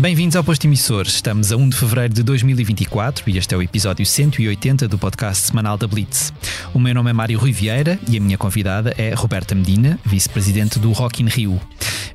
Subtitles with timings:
[0.00, 1.02] Bem-vindos ao Posto Emissor.
[1.02, 5.48] Estamos a 1 de fevereiro de 2024 e este é o episódio 180 do podcast
[5.48, 6.32] semanal da Blitz.
[6.72, 10.78] O meu nome é Mário Rui Vieira e a minha convidada é Roberta Medina, vice-presidente
[10.78, 11.60] do Rock in Rio.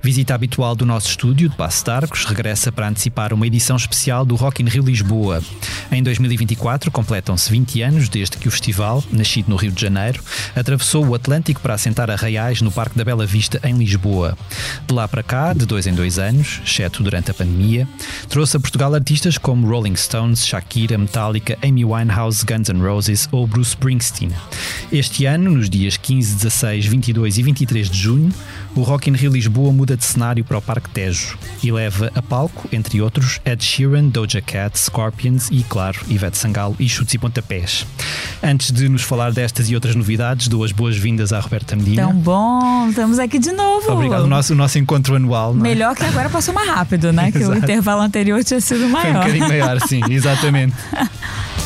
[0.06, 4.24] Visita habitual do nosso estúdio de Passo de Arcos, regressa para antecipar uma edição especial
[4.24, 5.42] do Rock in Rio Lisboa.
[5.92, 10.22] Em 2024 completam-se 20 anos desde que o festival, nascido no Rio de Janeiro,
[10.56, 14.38] atravessou o Atlântico para assentar arraiais no Parque da Bela Vista, em Lisboa.
[14.88, 17.88] De lá para cá, de dois em dois anos, exceto durante a pandemia,
[18.30, 23.48] trouxe a Portugal artistas como Rolling Stones, Shakira, Metallica, Amy Winehouse, Guns N' Roses ou
[23.48, 24.30] Bruce Springsteen.
[24.92, 28.32] Este ano, nos dias 15, 16, 22 e 23 de junho,
[28.76, 32.22] o Rock in Rio Lisboa muda de cenário para o Parque Tejo e leva a
[32.22, 37.18] palco, entre outros, Ed Sheeran, Doja Cat, Scorpions e, claro, Ivete Sangalo e Chutes e
[37.18, 37.86] Pontapés.
[38.44, 42.04] Antes de nos falar destas e outras novidades, dou as boas-vindas à Roberta Medina.
[42.04, 43.92] Tão bom, estamos aqui de novo.
[43.92, 45.52] Obrigado, o nosso, o nosso encontro anual.
[45.52, 45.56] É?
[45.56, 47.32] Melhor que agora passou mais rápido, né?
[47.32, 49.04] que o intervalo anterior tinha sido maior.
[49.04, 50.76] Foi um bocadinho maior, sim, exatamente.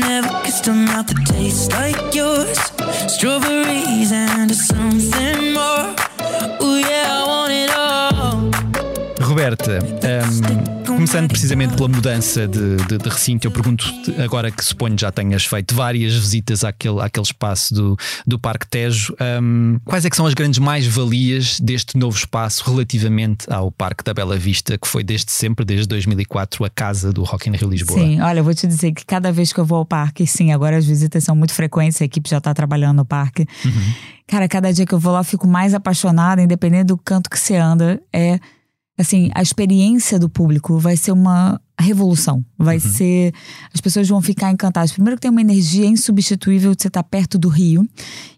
[0.00, 2.58] never kissed a mouth that tastes like yours.
[3.12, 5.94] Strawberries and something more.
[6.62, 8.50] Ooh, yeah, I want it all.
[9.28, 13.92] Roberta, um, Começando precisamente pela mudança de, de, de recinto, eu pergunto
[14.22, 19.12] agora que suponho já tenhas feito várias visitas àquele, àquele espaço do, do Parque Tejo,
[19.42, 24.14] um, quais é que são as grandes mais-valias deste novo espaço relativamente ao Parque da
[24.14, 27.98] Bela Vista, que foi desde sempre, desde 2004, a casa do Rock in Rio Lisboa?
[27.98, 30.76] Sim, olha, vou te dizer que cada vez que eu vou ao parque, sim, agora
[30.76, 33.44] as visitas são muito frequentes, a equipe já está trabalhando no parque.
[33.64, 33.94] Uhum.
[34.28, 37.40] Cara, cada dia que eu vou lá, eu fico mais apaixonada, independente do canto que
[37.40, 38.38] você anda, é
[38.98, 42.44] assim, a experiência do público vai ser uma revolução.
[42.58, 42.80] Vai uhum.
[42.80, 43.34] ser.
[43.72, 44.92] As pessoas vão ficar encantadas.
[44.92, 47.88] Primeiro, que tem uma energia insubstituível de você estar perto do rio.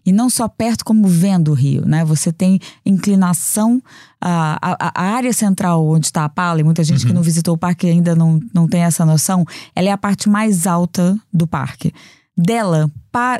[0.05, 2.03] E não só perto, como vendo o rio, né?
[2.05, 3.81] Você tem inclinação.
[4.19, 7.07] A, a, a área central onde está a Pala, e muita gente uhum.
[7.07, 9.45] que não visitou o parque ainda não, não tem essa noção,
[9.75, 11.93] ela é a parte mais alta do parque.
[12.35, 12.91] Dela,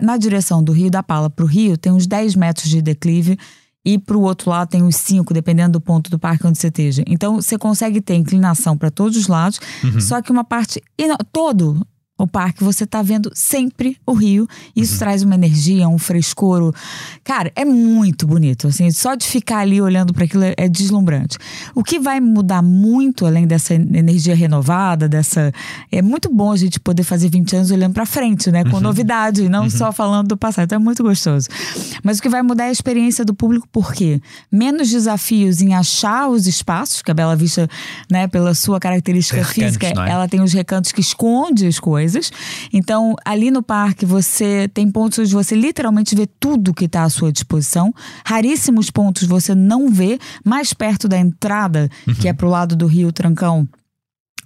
[0.01, 3.37] na direção do Rio da Pala para o Rio, tem uns 10 metros de declive
[3.85, 6.67] e para o outro lado tem os cinco, dependendo do ponto do parque onde você
[6.67, 7.03] esteja.
[7.05, 10.01] Então você consegue ter inclinação para todos os lados, uhum.
[10.01, 10.81] só que uma parte.
[11.31, 11.85] Todo
[12.17, 14.47] o parque, você tá vendo sempre o rio.
[14.73, 14.99] Isso uhum.
[14.99, 16.73] traz uma energia, um frescor.
[17.25, 18.67] Cara, é muito bonito.
[18.67, 21.37] Assim, só de ficar ali olhando para aquilo é deslumbrante.
[21.73, 25.51] O que vai mudar muito, além dessa energia renovada, dessa.
[25.91, 28.63] É muito bom a gente poder fazer 20 anos olhando para frente, né?
[28.63, 28.81] Com uhum.
[28.81, 29.69] novidade, não uhum.
[29.69, 30.65] só falando do passado.
[30.65, 31.49] Então é muito gostoso.
[32.01, 34.21] Mas o que vai mudar é a experiência do público, por quê?
[34.49, 37.67] Menos desafios em achar os espaços, que a Bela Vista,
[38.09, 40.09] né, pela sua característica física, é?
[40.09, 42.31] ela tem os recantos que esconde as coisas coisas.
[42.71, 47.09] Então, ali no parque, você tem pontos onde você literalmente vê tudo que está à
[47.09, 47.93] sua disposição.
[48.25, 52.13] Raríssimos pontos você não vê, mais perto da entrada, uhum.
[52.15, 53.67] que é pro lado do Rio Trancão.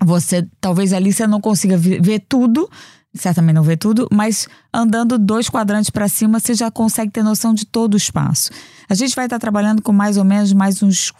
[0.01, 2.69] Você, talvez ali você não consiga ver tudo,
[3.13, 7.53] certamente não vê tudo, mas andando dois quadrantes para cima, você já consegue ter noção
[7.53, 8.51] de todo o espaço.
[8.87, 11.11] A gente vai estar trabalhando com mais ou menos mais uns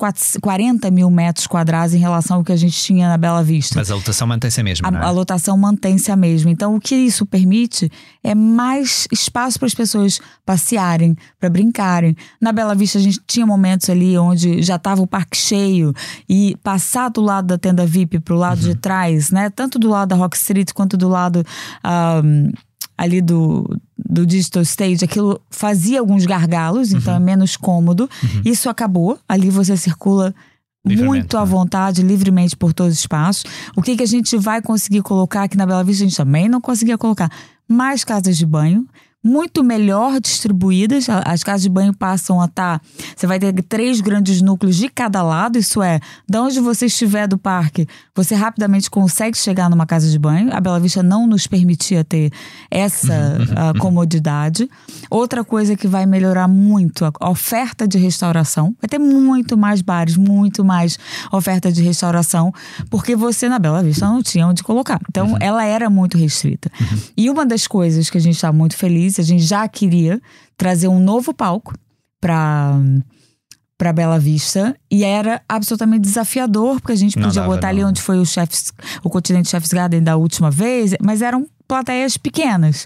[0.41, 3.75] 40 mil metros quadrados em relação ao que a gente tinha na Bela Vista.
[3.75, 5.05] Mas a lotação mantém-se a mesma, a, é?
[5.05, 6.49] a lotação mantém-se a mesma.
[6.49, 7.91] Então, o que isso permite
[8.23, 12.15] é mais espaço para as pessoas passearem, para brincarem.
[12.41, 15.93] Na Bela Vista, a gente tinha momentos ali onde já estava o parque cheio
[16.27, 18.69] e passar do lado da tenda VIP para o lado uhum.
[18.69, 19.49] de trás, né?
[19.51, 21.45] Tanto do lado da Rock Street quanto do lado.
[21.85, 22.51] Um,
[22.99, 23.65] ali do,
[23.97, 27.21] do digital stage, aquilo fazia alguns gargalos, então uhum.
[27.21, 28.09] é menos cômodo.
[28.21, 28.41] Uhum.
[28.43, 29.17] Isso acabou.
[29.25, 30.35] Ali você circula
[30.83, 31.45] muito à né?
[31.45, 33.45] vontade, livremente por todos os espaços.
[33.73, 36.03] O que, que a gente vai conseguir colocar aqui na Bela Vista?
[36.03, 37.31] A gente também não conseguia colocar
[37.69, 38.85] mais casas de banho
[39.23, 41.07] muito melhor distribuídas.
[41.09, 42.79] As casas de banho passam a estar.
[42.79, 42.85] Tá,
[43.15, 47.27] você vai ter três grandes núcleos de cada lado, isso é, de onde você estiver
[47.27, 50.53] do parque, você rapidamente consegue chegar numa casa de banho.
[50.53, 52.31] A Bela Vista não nos permitia ter
[52.71, 54.69] essa uh, comodidade.
[55.09, 58.75] Outra coisa que vai melhorar muito a oferta de restauração.
[58.81, 60.97] Vai ter muito mais bares, muito mais
[61.31, 62.53] oferta de restauração,
[62.89, 64.99] porque você na Bela Vista não tinha onde colocar.
[65.09, 65.37] Então, uhum.
[65.39, 66.71] ela era muito restrita.
[66.79, 66.99] Uhum.
[67.17, 70.21] E uma das coisas que a gente está muito feliz a gente já queria
[70.55, 71.73] trazer um novo palco
[72.19, 72.79] para
[73.77, 77.87] para Bela Vista e era absolutamente desafiador porque a gente podia dava, botar ali não.
[77.87, 82.85] onde foi o chefs, o continente Chefs Garden da última vez, mas eram plateias pequenas.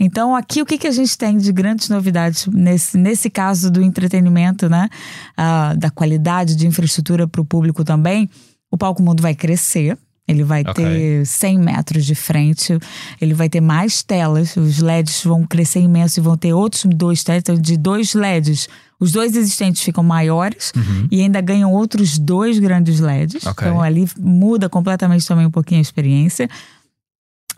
[0.00, 3.80] Então aqui o que, que a gente tem de grandes novidades nesse, nesse caso do
[3.80, 4.88] entretenimento, né,
[5.36, 8.28] Ah, da qualidade de infraestrutura para o público também,
[8.68, 9.96] o palco mundo vai crescer.
[10.26, 10.74] Ele vai Ok.
[10.74, 12.78] ter 100 metros de frente,
[13.20, 17.24] ele vai ter mais telas, os LEDs vão crescer imenso e vão ter outros dois
[17.24, 18.68] telas, então de dois LEDs.
[19.00, 20.72] Os dois existentes ficam maiores
[21.10, 23.42] e ainda ganham outros dois grandes LEDs.
[23.42, 23.50] Uhum.
[23.50, 23.66] Ok.
[23.66, 26.48] Então ali muda completamente também um pouquinho a experiência.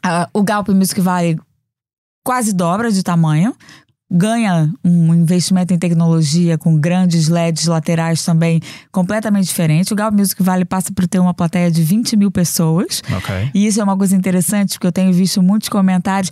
[0.02, 1.38] Ah, o Galp Music Valley
[2.25, 3.55] quase dobra de tamanho.
[4.10, 8.60] Ganha um investimento em tecnologia com grandes LEDs laterais também
[8.92, 9.92] completamente diferente.
[9.92, 13.02] O Galp Music Valley passa por ter uma plateia de 20 mil pessoas.
[13.16, 13.50] Ok.
[13.54, 16.30] E isso é uma coisa interessante, porque eu tenho visto muitos comentários.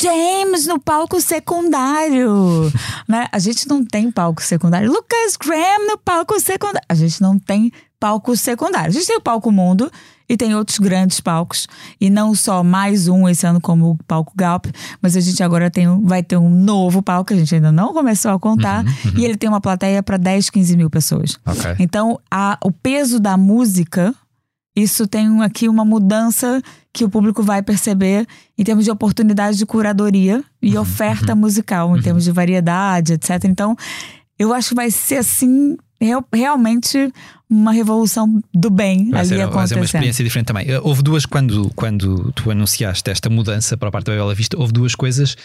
[0.00, 2.72] James no palco secundário.
[3.06, 3.26] né?
[3.30, 4.90] A gente não tem palco secundário.
[4.90, 6.86] Lucas Graham no palco secundário.
[6.88, 8.88] A gente não tem palco secundário.
[8.88, 9.92] A gente tem o palco mundo
[10.30, 11.66] e tem outros grandes palcos.
[12.00, 14.66] E não só mais um esse ano como o palco Galp,
[15.02, 17.92] mas a gente agora tem, vai ter um novo palco que a gente ainda não
[17.92, 18.84] começou a contar.
[19.16, 21.36] E ele tem uma plateia para 10, 15 mil pessoas.
[21.44, 21.74] Ok.
[21.80, 24.14] Então, a, o peso da música,
[24.76, 26.62] isso tem aqui uma mudança
[26.92, 28.24] que o público vai perceber
[28.56, 33.46] em termos de oportunidade de curadoria e oferta musical, em termos de variedade, etc.
[33.46, 33.74] Então,
[34.38, 37.12] eu acho que vai ser assim, real- realmente
[37.48, 39.78] uma revolução do bem Vai ali ser, vai ser acontecendo.
[39.78, 40.68] uma experiência diferente também.
[40.70, 44.56] Eh, Houve duas, quando, quando tu anunciaste esta mudança para a parte da Bela Vista,
[44.58, 45.36] houve duas coisas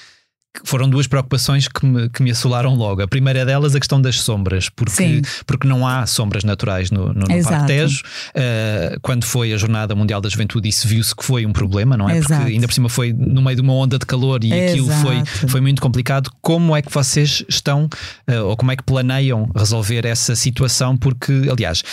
[0.64, 3.02] foram duas preocupações que me, que me assolaram logo.
[3.02, 5.22] A primeira delas, a questão das sombras, porque, Sim.
[5.46, 7.56] porque não há sombras naturais no, no, no Exato.
[7.56, 8.04] Parque Tejo.
[8.34, 12.10] Eh, quando foi a Jornada Mundial da Juventude, isso viu-se que foi um problema, não
[12.10, 12.18] é?
[12.18, 12.36] Exato.
[12.42, 15.16] Porque ainda por cima foi no meio de uma onda de calor e aquilo foi,
[15.16, 15.48] Exato.
[15.50, 16.32] foi muito complicado.
[16.42, 17.90] Como é que vocês estão,
[18.28, 20.96] eh, ou como é que planeiam resolver essa situação?
[20.98, 21.84] Porque, aliás,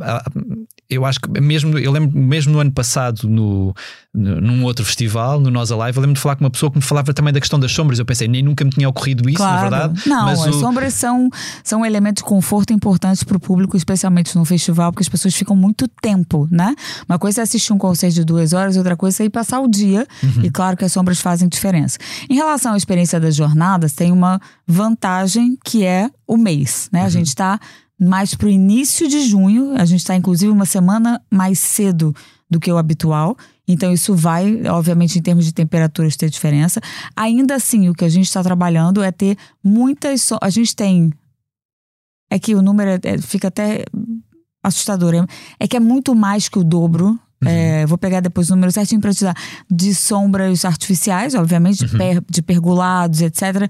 [0.00, 0.22] ah,
[0.88, 3.72] eu acho que mesmo, eu lembro mesmo no ano passado, no,
[4.12, 6.78] no- num outro festival, no Nós Alive, eu lembro de falar com uma pessoa que
[6.78, 7.98] me falava também da questão das sombras.
[7.98, 10.02] Eu pensei, nem nunca me tinha ocorrido isso, na verdade.
[10.06, 11.28] Não, mas as o- sombras são,
[11.64, 15.56] são elementos de conforto importantes para o público, especialmente no festival, porque as pessoas ficam
[15.56, 16.74] muito tempo, né?
[17.08, 19.68] Uma coisa é assistir um concerto de duas horas, outra coisa é ir passar o
[19.68, 20.06] dia.
[20.22, 20.44] Uhum.
[20.44, 21.98] E claro que as sombras fazem diferença.
[22.28, 27.00] Em relação à experiência das jornadas, tem uma vantagem que é o mês, né?
[27.02, 27.10] A Uhum.
[27.10, 27.58] gente está
[27.98, 32.14] mais para o início de junho, a gente está inclusive uma semana mais cedo
[32.50, 33.36] do que o habitual.
[33.68, 36.80] Então, isso vai, obviamente, em termos de temperaturas, ter diferença.
[37.14, 40.22] Ainda assim, o que a gente está trabalhando é ter muitas.
[40.22, 41.12] so- A gente tem.
[42.28, 43.84] É que o número é- é- fica até
[44.62, 45.14] assustador.
[45.14, 45.26] é-
[45.60, 47.18] É que é muito mais que o dobro.
[47.42, 49.34] É, vou pegar depois o número certinho para te dar.
[49.70, 53.66] De sombras artificiais, obviamente, de, per- de pergolados, etc.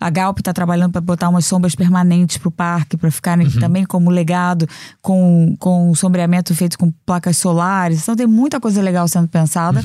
[0.00, 3.84] A Galp está trabalhando para botar umas sombras permanentes para o parque, para ficarem também
[3.84, 4.68] como legado,
[5.00, 8.02] com, com sombreamento feito com placas solares.
[8.02, 9.82] Então tem muita coisa legal sendo pensada.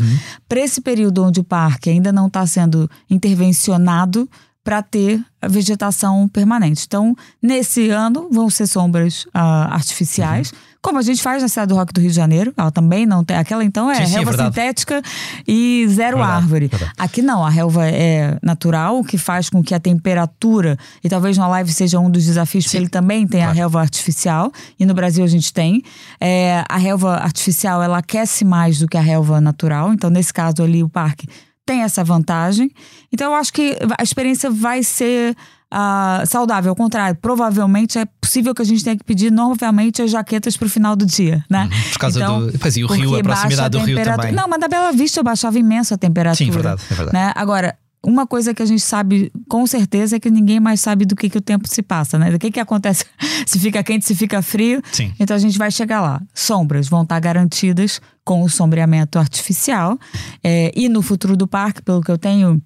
[0.49, 4.27] Para esse período onde o parque ainda não está sendo intervencionado
[4.63, 6.83] para ter a vegetação permanente.
[6.85, 10.51] Então, nesse ano, vão ser sombras ah, artificiais,
[10.81, 12.53] como a gente faz na cidade do Rock do Rio de Janeiro.
[12.55, 13.37] Ela também não tem.
[13.37, 14.55] Aquela então é Sim, sim, é relva verdade.
[14.55, 15.01] sintética
[15.47, 16.67] e zero Verdade, árvore.
[16.67, 16.91] verdade.
[16.97, 21.37] Aqui não, a relva é natural, o que faz com que a temperatura, e talvez
[21.37, 23.57] na live seja um dos desafios, porque ele também tem a claro.
[23.57, 25.83] relva artificial, e no Brasil a gente tem.
[26.19, 30.63] É, a relva artificial, ela aquece mais do que a relva natural, então nesse caso
[30.63, 31.27] ali o parque
[31.65, 32.71] tem essa vantagem.
[33.11, 35.35] Então eu acho que a experiência vai ser
[35.71, 36.69] ah, saudável.
[36.71, 40.65] Ao contrário, provavelmente é possível que a gente tenha que pedir novamente as jaquetas para
[40.65, 41.63] o final do dia, né?
[41.71, 41.91] Uhum.
[41.91, 44.31] Por causa do- pois, e o rio, a proximidade baixa do rio também.
[44.31, 46.37] Não, mas da Bela Vista baixava imenso a temperatura.
[46.45, 47.13] Sim, verdade, é verdade.
[47.13, 47.33] Né?
[47.35, 51.15] Agora, uma coisa que a gente sabe com certeza é que ninguém mais sabe do
[51.15, 52.31] que, que o tempo se passa, né?
[52.31, 53.03] Do que, que acontece
[53.45, 54.81] se fica quente, se fica frio.
[54.91, 55.11] Sim.
[55.19, 56.21] Então a gente vai chegar lá.
[56.33, 59.97] Sombras vão estar garantidas com o sombreamento artificial.
[60.43, 62.61] É, e no futuro do parque, pelo que eu tenho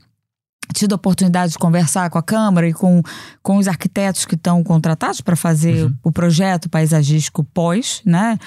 [0.74, 3.02] tido a oportunidade de conversar com a Câmara e com,
[3.44, 5.94] com os arquitetos que estão contratados para fazer Uhum.
[6.04, 8.38] o projeto paisagístico pós, né?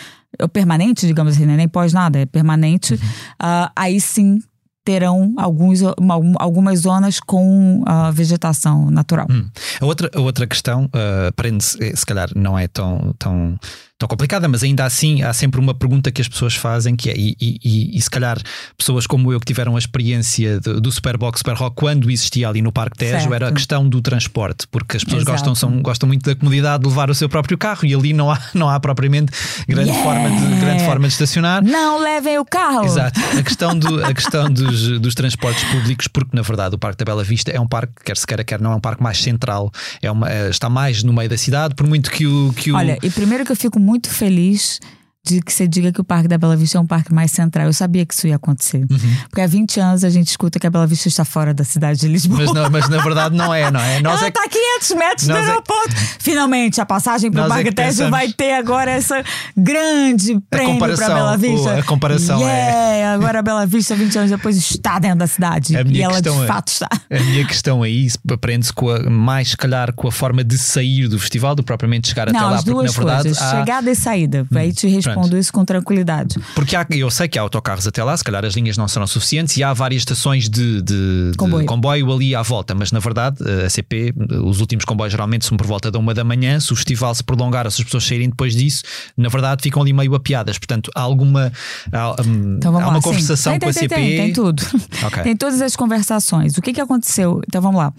[0.43, 2.95] O permanente, digamos assim, não é nem pós nada, é permanente.
[2.95, 3.01] Uhum.
[3.39, 4.39] Ah, aí sim
[4.85, 9.27] terão alguns, uma- algumas zonas com ah, vegetação natural.
[9.31, 9.49] Hum.
[9.81, 13.59] A outra, a outra questão, uh, prende-se, eh, se calhar não é tão, tão,
[13.99, 17.15] tão complicada, mas ainda assim há sempre uma pergunta que as pessoas fazem que é,
[17.17, 18.37] e, e, e se calhar
[18.77, 22.61] pessoas como eu que tiveram a experiência do, do Superbox Super Rock quando existia ali
[22.61, 23.33] no Parque Tejo, Certo.
[23.35, 25.33] era a questão do transporte, porque as pessoas Exato.
[25.39, 28.31] gostam, são, gostam muito da comodidade de levar o seu próprio carro e ali não
[28.31, 29.33] há, não há propriamente
[29.69, 30.03] grande, Yeah!
[30.03, 31.63] forma de, grande forma de estacionar.
[31.63, 32.85] Não levem o carro!
[32.85, 33.21] Exato.
[33.39, 37.05] A questão, do, a questão dos, dos transportes públicos, porque na verdade o Parque da
[37.05, 39.71] Bela Vista é um parque, quer se queira, quer não, é um parque mais central,
[40.03, 42.53] é uma, é- está mais no meio da cidade, por muito que o.
[42.57, 44.81] Que o Olha, e primeiro que eu fico muito feliz
[45.27, 47.67] de que você diga que o Parque da Bela Vista é um parque mais central.
[47.67, 48.85] Eu sabia que isso ia acontecer.
[48.91, 49.17] Uhum.
[49.31, 52.01] Porque há 20 anos a gente escuta que a Bela Vista está fora da cidade
[52.01, 52.41] de Lisboa.
[52.41, 54.01] mas, não, mas na verdade não é, não é?
[54.03, 55.95] Nós Ela é que- tá a 500 metros do é- aeroporto.
[56.21, 59.23] Finalmente, a passagem para o é Parque que Tejo vai ter agora essa
[59.57, 61.79] grande prêmio para comparação, Bela Vista.
[61.79, 65.77] a comparação é- yeah, agora a Bela Vista, 20 anos depois, está dentro da cidade.
[65.77, 66.89] A E ela de é- fato está.
[67.11, 71.09] A minha questão aí aprende-se com a, mais, se calhar, com a forma de sair
[71.09, 73.47] do festival do propriamente chegar até Não, lá, as porque duas na verdade coisas, há,
[73.47, 74.47] Hum, chegada e saída.
[74.55, 76.37] Aí te respondo isso com tranquilidade.
[76.55, 79.07] Porque há, eu sei que há autocarros até lá, se calhar as linhas não serão
[79.07, 81.67] suficientes e há várias estações de, de- de Comboio.
[81.67, 84.13] comboio ali à volta, mas na verdade a CP,
[84.45, 86.59] os últimos comboios geralmente são por volta da uma da manhã.
[86.61, 88.83] Se o festival se prolongar, ou se as pessoas saírem depois disso,
[89.17, 90.59] na verdade ficam ali meio apiadas.
[90.59, 91.53] Portanto, há alguma
[91.93, 92.89] há, hum, Então há lá.
[92.89, 93.09] uma Sim.
[93.09, 93.95] conversação tem, com a tem, CP.
[93.95, 94.63] Tem, tem tudo.
[95.05, 95.23] Ok.
[95.23, 96.57] Tem todas as conversações.
[96.57, 97.41] O que, que aconteceu?
[97.47, 97.93] Então vamos lá.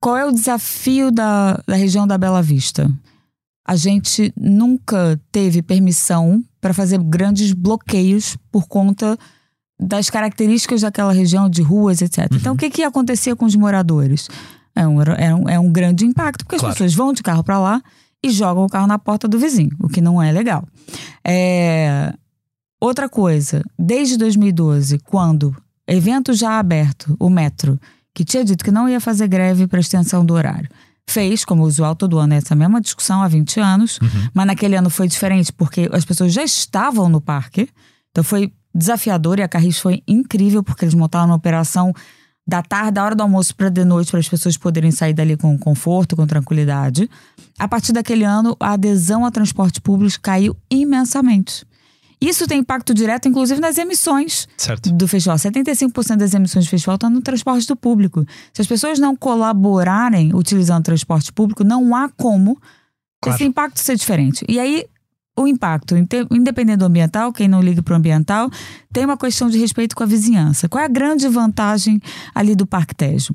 [0.00, 2.90] Qual é o desafio da, da região da Bela Vista?
[3.70, 9.16] A gente nunca teve permissão para fazer grandes bloqueios por conta
[9.78, 12.28] das características daquela região, de ruas, etc.
[12.30, 12.36] Uhum.
[12.38, 14.28] Então, o que, que acontecia com os moradores?
[14.74, 16.72] É um, é um, é um grande impacto, porque Claro.
[16.72, 17.80] as pessoas vão de carro para lá
[18.24, 20.66] e jogam o carro na porta do vizinho, o que não é legal.
[21.24, 22.12] É,
[22.80, 25.54] Outra coisa, desde 2012, quando
[25.86, 27.78] evento já aberto, o metro,
[28.14, 30.68] que tinha dito que não ia fazer greve para extensão do horário,
[31.10, 33.98] fez, como usual todo ano, essa mesma discussão há 20 anos,
[34.32, 37.68] mas naquele ano foi diferente porque as pessoas já estavam no parque,
[38.10, 41.92] então foi desafiador e a Carris foi incrível porque eles montaram uma operação
[42.46, 45.36] da tarde, da hora do almoço para de noite, para as pessoas poderem sair dali
[45.36, 47.08] com conforto, com tranquilidade.
[47.58, 51.64] A partir daquele ano, a adesão a transporte público caiu imensamente.
[52.20, 54.92] Isso tem impacto direto, inclusive, nas emissões Certo.
[54.92, 55.36] do festival.
[55.38, 58.26] 75% das emissões do festival estão no transporte do público.
[58.52, 62.58] Se as pessoas não colaborarem utilizando o transporte público, não há como
[63.22, 63.36] Claro.
[63.36, 64.44] esse impacto ser diferente.
[64.48, 64.84] E aí,
[65.36, 65.94] o impacto,
[66.30, 68.50] independente do ambiental, quem não liga para o ambiental,
[68.92, 70.68] tem uma questão de respeito com a vizinhança.
[70.68, 72.00] Qual é a grande vantagem
[72.34, 73.34] ali do Parque Tejo?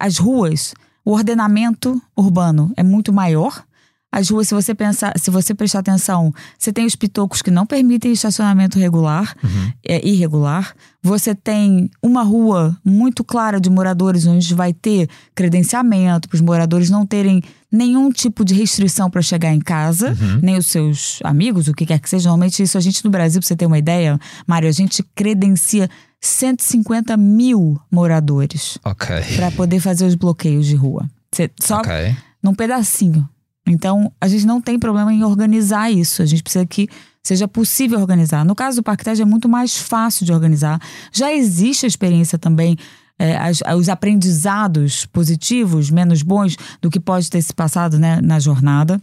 [0.00, 0.74] As ruas,
[1.04, 3.64] o ordenamento urbano é muito maior.
[4.16, 7.66] As ruas, se você pensar, se você prestar atenção, você tem os pitocos que não
[7.66, 9.34] permitem estacionamento regular,
[9.84, 10.72] é, irregular.
[11.02, 16.90] Você tem uma rua muito clara de moradores, onde vai ter credenciamento para os moradores
[16.90, 21.74] não terem nenhum tipo de restrição para chegar em casa, nem os seus amigos, o
[21.74, 22.28] que quer que seja.
[22.28, 24.16] Normalmente, isso a gente no Brasil, para você ter uma ideia,
[24.46, 25.90] Mário, a gente credencia
[26.20, 29.08] 150 mil moradores Ok.
[29.36, 31.04] para poder fazer os bloqueios de rua.
[31.32, 32.16] Você- só Ok.
[32.42, 33.28] num pedacinho.
[33.66, 36.22] Então, a gente não tem problema em organizar isso.
[36.22, 36.88] A gente precisa que
[37.22, 38.44] seja possível organizar.
[38.44, 40.78] No caso do Parque Tejo, é muito mais fácil de organizar.
[41.10, 42.76] Já existe a experiência também,
[43.18, 48.38] é, as- os aprendizados positivos, menos bons, do que pode ter se passado né, na
[48.38, 49.00] jornada.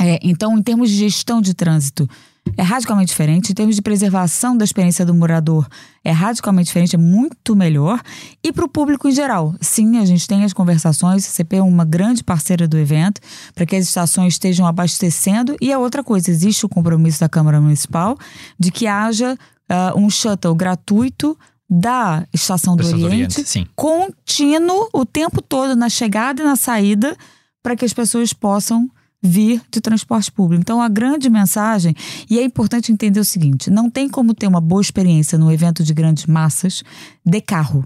[0.00, 2.08] É, então, em termos de gestão de trânsito,
[2.56, 3.50] é radicalmente diferente.
[3.50, 5.66] Em termos de preservação da experiência do morador,
[6.04, 8.00] é radicalmente diferente, é muito melhor.
[8.42, 11.62] E para o público em geral, sim, a gente tem as conversações, a CP é
[11.62, 13.20] uma grande parceira do evento,
[13.54, 15.56] para que as estações estejam abastecendo.
[15.60, 18.16] E a outra coisa, existe o compromisso da Câmara Municipal
[18.58, 19.36] de que haja
[19.68, 21.36] ah, um shuttle gratuito
[21.68, 26.56] da Estação do Estação do Oriente, Oriente, contínuo o tempo todo, na chegada e na
[26.56, 27.16] saída,
[27.62, 28.88] para que as pessoas possam
[29.24, 30.60] vir de transporte público.
[30.60, 31.94] Então, a grande mensagem,
[32.28, 35.82] e é importante entender o seguinte: não tem como ter uma boa experiência num evento
[35.82, 36.84] de grandes massas
[37.24, 37.84] de carro.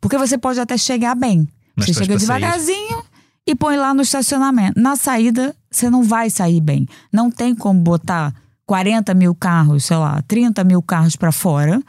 [0.00, 1.46] Porque você pode até chegar bem.
[1.74, 3.02] Mas você chega devagarzinho
[3.46, 4.80] e põe lá no estacionamento.
[4.80, 6.86] Na saída, você não vai sair bem.
[7.12, 8.32] Não tem como botar
[8.64, 11.82] 40 mil carros, sei lá, 30 mil carros para fora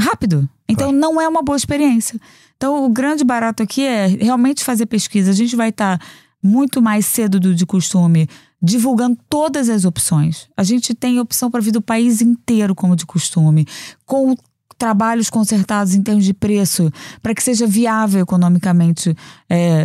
[0.00, 0.48] rápido.
[0.68, 0.98] Então Claro.
[0.98, 2.18] não é uma boa experiência.
[2.56, 5.30] Então o grande barato aqui é realmente fazer pesquisa.
[5.30, 6.00] A gente vai estar
[6.42, 8.28] muito mais cedo do de costume
[8.62, 10.48] divulgando todas as opções.
[10.56, 13.66] A gente tem opção para vir do país inteiro como de costume,
[14.06, 14.36] com
[14.78, 16.90] trabalhos consertados em termos de preço,
[17.22, 19.16] para que seja viável economicamente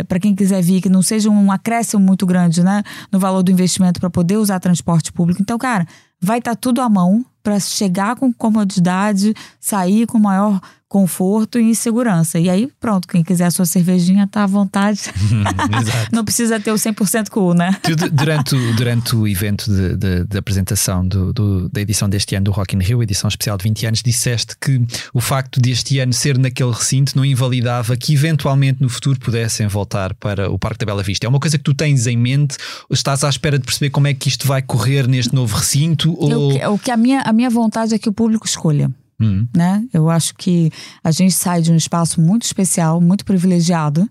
[0.08, 3.52] para quem quiser vir, que não seja um acréscimo muito grande né, no valor do
[3.52, 5.40] investimento para poder usar transporte público.
[5.40, 5.86] Então, cara,
[6.20, 12.38] vai estar tudo à mão para chegar com comodidade, sair com maior conforto e segurança.
[12.38, 15.00] E aí, pronto, quem quiser a sua cervejinha tá à vontade.
[16.12, 17.76] Não precisa ter o 100% cool, né?
[18.12, 22.44] Durante, o, durante o evento de, de- de apresentação do- do- da edição deste ano
[22.44, 24.80] do Rock in Rio, edição especial de 20 anos, disseste que
[25.12, 30.14] o facto deste ano ser naquele recinto não invalidava que eventualmente no futuro pudessem voltar
[30.14, 31.26] para o Parque da Bela Vista.
[31.26, 32.56] É uma coisa que tu tens em mente?
[32.90, 36.16] Estás à espera de perceber como é que isto vai correr neste novo recinto?
[36.22, 36.74] Eu- Ou...
[36.74, 38.90] o que a minha, a minha vontade é que o público escolha.
[39.20, 39.84] Hum, né?
[39.92, 40.70] Eu acho que
[41.02, 44.08] a gente sai de um espaço muito especial, muito privilegiado,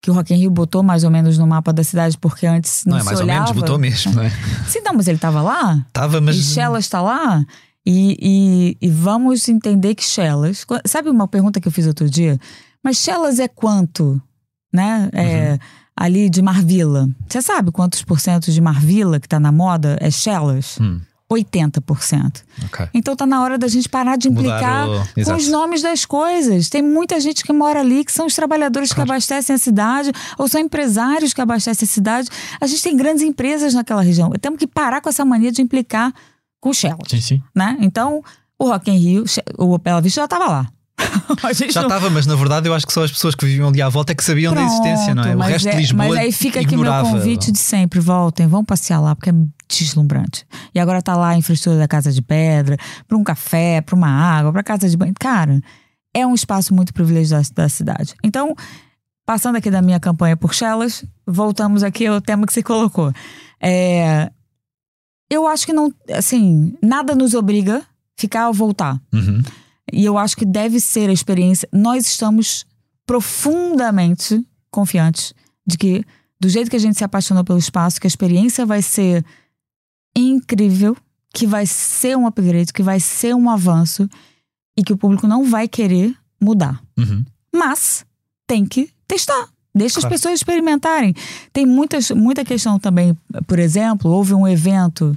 [0.00, 2.84] que o Rock in Rio botou mais ou menos no mapa da cidade, porque antes
[2.86, 3.40] não, não é se mais olhava.
[3.40, 4.30] ou menos, botou mesmo, não é?
[4.66, 5.84] Sim, não, mas ele estava lá.
[5.88, 6.36] Estava, mas.
[6.36, 7.44] E Shellas está lá.
[7.84, 10.64] E, e, e vamos entender que Shellas.
[10.86, 12.38] Sabe uma pergunta que eu fiz outro dia?
[12.84, 14.20] Mas Shellas é quanto?
[14.72, 15.08] Né?
[15.12, 15.58] É, Uhum.
[16.00, 17.08] Ali de Marvila.
[17.28, 20.78] Você sabe quantos por cento de Marvila que está na moda é Shellas?
[20.80, 21.00] Hum,
[21.30, 22.42] 80%.
[22.64, 22.88] ok.
[22.94, 25.38] Então tá na hora da gente parar de implicar com Exato.
[25.38, 26.68] os nomes das coisas.
[26.68, 30.48] Tem muita gente que mora ali, que são os trabalhadores que abastecem a cidade, ou
[30.48, 32.28] são empresários que abastecem a cidade.
[32.60, 34.30] A gente tem grandes empresas naquela região.
[34.40, 36.12] Temos que parar com essa mania de implicar
[36.60, 37.42] com o Shell, Sim, sim.
[37.54, 37.76] né?
[37.80, 38.22] Então,
[38.58, 39.24] o Rock in Rio,
[39.58, 40.68] o Bela Vista já estava lá.
[41.70, 43.80] Já não- estava, mas na verdade eu acho que só as pessoas que viviam ali
[43.80, 45.26] à volta é que sabiam da existência, não é?
[45.26, 46.08] Pronto, O mas resto é- de Lisboa.
[46.08, 47.08] Mas aí fica aqui meu ignorava.
[47.10, 49.34] convite de sempre: voltem, vão passear lá, porque é
[49.68, 50.44] deslumbrante.
[50.74, 52.76] E agora tá lá a infraestrutura da Casa de Pedra,
[53.06, 55.12] para um café, para uma água, para casa de banho.
[55.18, 55.60] Cara,
[56.14, 58.14] é um espaço muito privilegiado da, da cidade.
[58.24, 58.54] Então,
[59.26, 63.12] passando aqui da minha campanha por Chelas, voltamos aqui ao tema que você colocou.
[63.60, 64.30] É,
[65.30, 67.82] eu acho que não, assim, nada nos obriga a
[68.16, 68.98] ficar ou voltar.
[69.12, 69.42] Uhum.
[69.92, 71.68] E eu acho que deve ser a experiência.
[71.72, 72.66] Nós estamos
[73.06, 75.32] profundamente confiantes
[75.66, 76.04] de que,
[76.40, 79.24] do jeito que a gente se apaixonou pelo espaço, que a experiência vai ser
[80.16, 80.96] incrível,
[81.32, 84.08] que vai ser um upgrade, que vai ser um avanço
[84.76, 86.80] e que o público não vai querer mudar.
[86.96, 87.24] Uhum.
[87.54, 88.04] Mas
[88.46, 89.48] tem que testar.
[89.74, 90.06] Deixa Claro.
[90.14, 91.14] as pessoas experimentarem.
[91.52, 93.16] Tem muitas, muita questão também,
[93.46, 95.16] por exemplo, houve um evento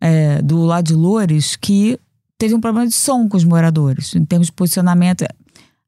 [0.00, 1.98] é, do lado de Loures que
[2.40, 5.24] teve um problema de som com os moradores, em termos de posicionamento.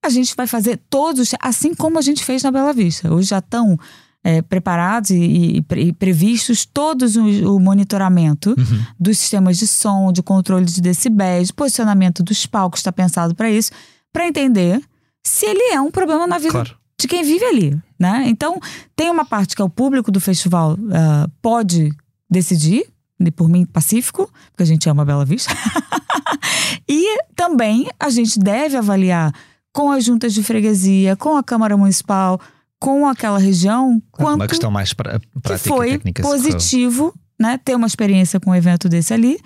[0.04, 3.12] A gente vai fazer todos, assim como a gente fez na Bela Vista.
[3.12, 3.78] Hoje já estão
[4.22, 8.84] é, preparados e, e e previstos todos o, o monitoramento Uhum.
[9.00, 13.70] dos sistemas de som, de controle de decibéis, posicionamento dos palcos está pensado para isso,
[14.12, 14.80] para entender
[15.24, 16.76] se ele é um problema na vida Claro.
[17.00, 18.24] de quem vive ali, né?
[18.26, 18.60] Então
[18.94, 21.90] tem uma parte que é o público do festival ah, pode
[22.30, 22.84] decidir,
[23.28, 25.52] e por mim pacífico, porque a gente ama Bela Vista.
[26.88, 29.32] e também a gente deve avaliar
[29.72, 32.40] com as juntas de freguesia, com a Câmara Municipal,
[32.78, 34.02] com aquela região, Uma
[34.36, 36.22] quanto questão mais pra, que prática foi e técnica.
[36.22, 37.58] positivo, né?
[37.58, 39.38] Ter uma experiência com um evento desse ali.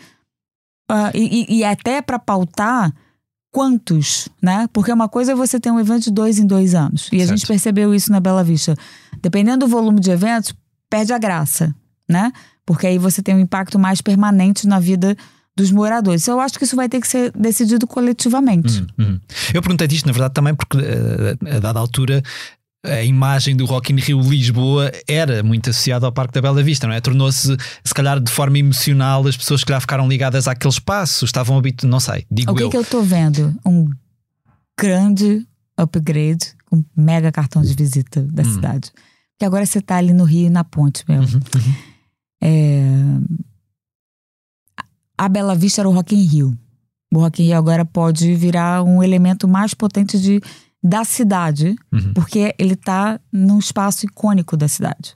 [0.89, 2.93] Ah, e, e- até para pautar
[3.53, 4.67] quantos, né?
[4.73, 7.09] Porque uma coisa é você ter um evento de dois em dois anos.
[7.13, 7.31] E a Certo.
[7.39, 8.75] gente percebeu isso na Bela Vista.
[9.23, 10.55] Dependendo do volume de eventos,
[10.91, 11.75] perde a graça,
[12.09, 12.33] né?
[12.67, 15.17] Porque aí você tem um impacto mais permanente na vida
[15.57, 16.27] dos moradores.
[16.27, 18.81] Eu acho que isso vai ter que ser decidido coletivamente.
[18.99, 19.21] Uhum, uhum.
[19.55, 22.23] Eu perguntei isto, na verdade, também porque eh, a dada altura
[22.85, 26.87] a imagem do Rock in Rio Lisboa era muito associada ao Parque da Bela Vista,
[26.87, 27.01] não é?
[27.01, 31.57] Tornou-se, se calhar, de forma emocional, as pessoas que já ficaram ligadas àquele espaço, estavam
[31.59, 32.71] habituadas, não sei, digo O que, eu.
[32.71, 33.53] que eu tô vendo?
[33.67, 33.89] Um
[34.79, 38.53] grande upgrade, um mega cartão de visita da Hum.
[38.55, 38.91] cidade.
[39.33, 41.41] Porque agora você tá ali no Rio, na ponte mesmo.
[41.55, 41.75] Uhum,
[42.47, 42.81] É,
[45.19, 46.57] A Bela Vista era o Rock in Rio.
[47.13, 50.41] O Rock in Rio agora pode virar um elemento mais potente de,
[50.83, 52.13] da cidade, Uhum.
[52.15, 55.15] porque ele tá num espaço icônico da cidade.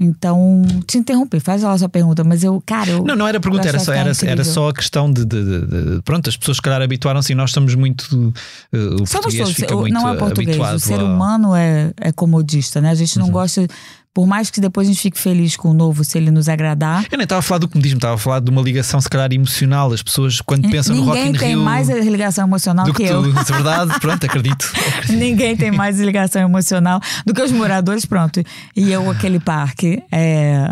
[0.00, 3.02] Então, te interromper, faz lá a sua pergunta, mas eu, cara, eu.
[3.04, 4.30] Não, não era pergunta, era só, era, incrível.
[4.30, 7.34] era só a questão de, de- de- de- Pronto, as pessoas, se calhar, habituaram-se e
[7.34, 8.32] nós estamos muito.
[8.72, 10.56] eh, o Somos português todos, fica o- muito não é português.
[10.56, 12.90] O ser a- humano é, é comodista, né?
[12.90, 13.32] A gente não Uhum.
[13.32, 13.66] gosta.
[14.14, 17.06] Por mais que depois a gente fique feliz com o novo, se ele nos agradar.
[17.10, 19.32] Eu nem estava a falar do comodismo, estava a falar de uma ligação, se calhar,
[19.32, 19.92] emocional.
[19.92, 21.62] As pessoas, quando pensam no Rock Ninguém in tem Rio.
[21.64, 23.22] mais ligação emocional do que, que eu.
[23.32, 24.72] tu, de verdade, pronto, acredito.
[25.10, 28.42] Ninguém tem mais ligação emocional do que os moradores, pronto.
[28.74, 30.66] E eu, aquele parque, é,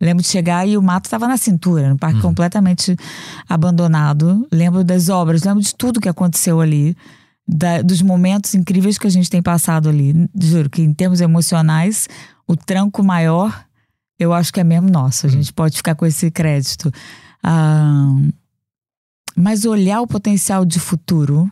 [0.00, 2.94] lembro de chegar e o mato estava na cintura, um parque completamente
[3.48, 4.46] abandonado.
[4.52, 6.96] Lembro das obras, lembro de tudo que aconteceu ali,
[7.46, 10.14] da- dos momentos incríveis que a gente tem passado ali.
[10.40, 12.08] Juro que em termos emocionais,
[12.46, 13.64] o tranco maior,
[14.18, 15.26] eu acho que é mesmo nosso.
[15.26, 16.92] A gente pode ficar com esse crédito.
[17.42, 18.14] Ah,
[19.36, 21.50] mas olhar o potencial de futuro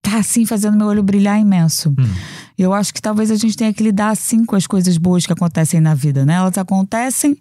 [0.00, 1.90] tá assim fazendo meu olho brilhar imenso.
[1.90, 2.14] Hum.
[2.56, 5.32] Eu acho que talvez a gente tenha que lidar assim com as coisas boas que
[5.32, 6.34] acontecem na vida, né?
[6.34, 7.36] Elas acontecem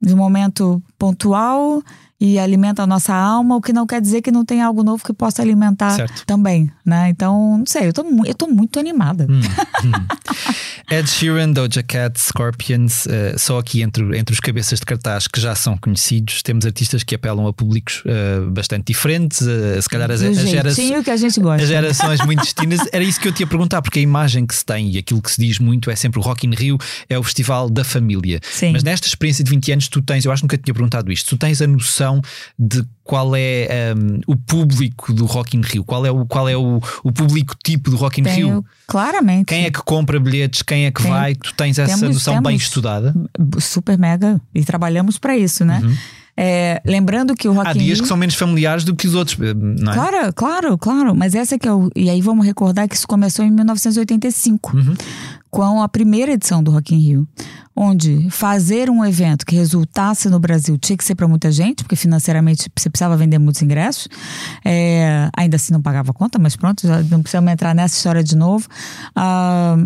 [0.00, 1.82] de um momento pontual
[2.20, 5.04] e alimenta a nossa alma, o que não quer dizer que não tem algo novo
[5.04, 6.24] que possa alimentar Certo.
[6.26, 7.08] também, né?
[7.10, 9.26] Então, não sei, eu tô, eu tô muito animada.
[9.30, 9.40] Hum.
[10.90, 15.38] Ed Sheeran, Doja Cat, Scorpions, eh, só aqui entre, entre os cabeças de cartaz que
[15.38, 20.10] já são conhecidos, temos artistas que apelam a públicos eh, bastante diferentes, eh, se calhar
[20.10, 21.04] as, as gerações.
[21.04, 21.62] que a gente gosta.
[21.62, 24.54] As gerações muito distintas, era isso que eu te ia perguntar, porque a imagem que
[24.54, 26.78] se tem e aquilo que se diz muito é sempre o Rock in Rio,
[27.08, 28.40] é o festival da família.
[28.42, 28.72] Sim.
[28.72, 31.12] Mas nesta experiência de 20 anos, tu tens, eu acho que nunca te tinha perguntado
[31.12, 32.07] isto, tu tens a noção
[32.58, 36.56] de qual é um, o público do Rock in Rio, qual é o, qual é
[36.56, 38.64] o, o público tipo do Rock in Tenho Rio?
[38.86, 39.46] claramente.
[39.46, 41.34] Quem é que compra bilhetes, quem é que Tem- vai?
[41.34, 43.14] Tu tens essa temos- noção bem temos- estudada?
[43.58, 44.40] Super mega.
[44.54, 45.80] E trabalhamos para isso, né?
[46.40, 49.14] É, lembrando que o Rock Há dias Rio- que são menos familiares do que os
[49.16, 49.94] outros, eh, não é?
[49.96, 51.12] Claro, claro, claro.
[51.16, 51.90] Mas essa que é o.
[51.96, 54.70] E aí vamos recordar que isso começou em 1985,
[55.50, 57.28] com a primeira edição do Rock in Rio.
[57.74, 61.96] Onde fazer um evento que resultasse no Brasil tinha que ser para muita gente, porque
[61.96, 64.06] financeiramente você precisava vender muitos ingressos.
[64.64, 68.36] É, ainda assim não pagava conta, mas pronto, já não precisamos entrar nessa história de
[68.36, 68.68] novo.
[69.14, 69.76] Ah,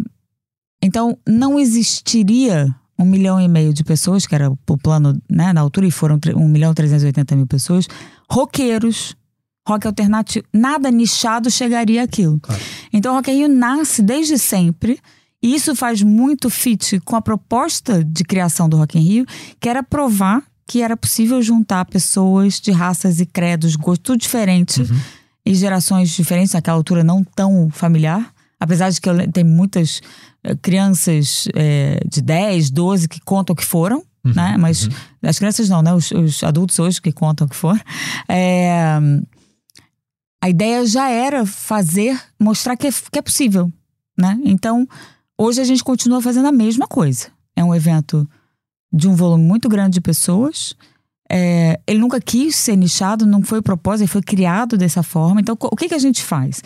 [0.83, 5.61] então, não existiria um milhão e meio de pessoas, que era o plano né, na
[5.61, 7.87] altura, e foram tre- um milhão e 380 mil pessoas,
[8.31, 9.15] roqueiros,
[9.69, 12.41] rock alternativo, nada nichado chegaria àquilo.
[12.93, 14.99] Então, o Rock in Rio nasce desde sempre,
[15.43, 19.27] e isso faz muito fit com a proposta de criação do Rock in Rio,
[19.61, 24.83] que era provar que era possível juntar pessoas de raças e credos, gosto tudo diferente,
[25.45, 28.32] e gerações diferentes, naquela altura não tão familiar.
[28.63, 30.01] Apesar de que eu tem muitas
[30.45, 34.57] eh, crianças eh, de 10, 12 que contam que foram, né?
[34.57, 34.89] Mas
[35.21, 35.93] as crianças não, né?
[35.93, 37.81] Os, os adultos hoje que contam que foram.
[38.29, 38.97] É,
[40.41, 43.69] a ideia já era fazer, mostrar que é, que é possível,
[44.17, 44.39] né?
[44.45, 44.87] Então,
[45.37, 47.33] hoje a gente continua fazendo a mesma coisa.
[47.57, 48.29] É um evento
[48.93, 50.77] de um volume muito grande de pessoas.
[51.29, 55.41] É, ele nunca quis ser nichado, não foi o propósito, ele foi criado dessa forma.
[55.41, 56.63] Então, o que, que a gente faz?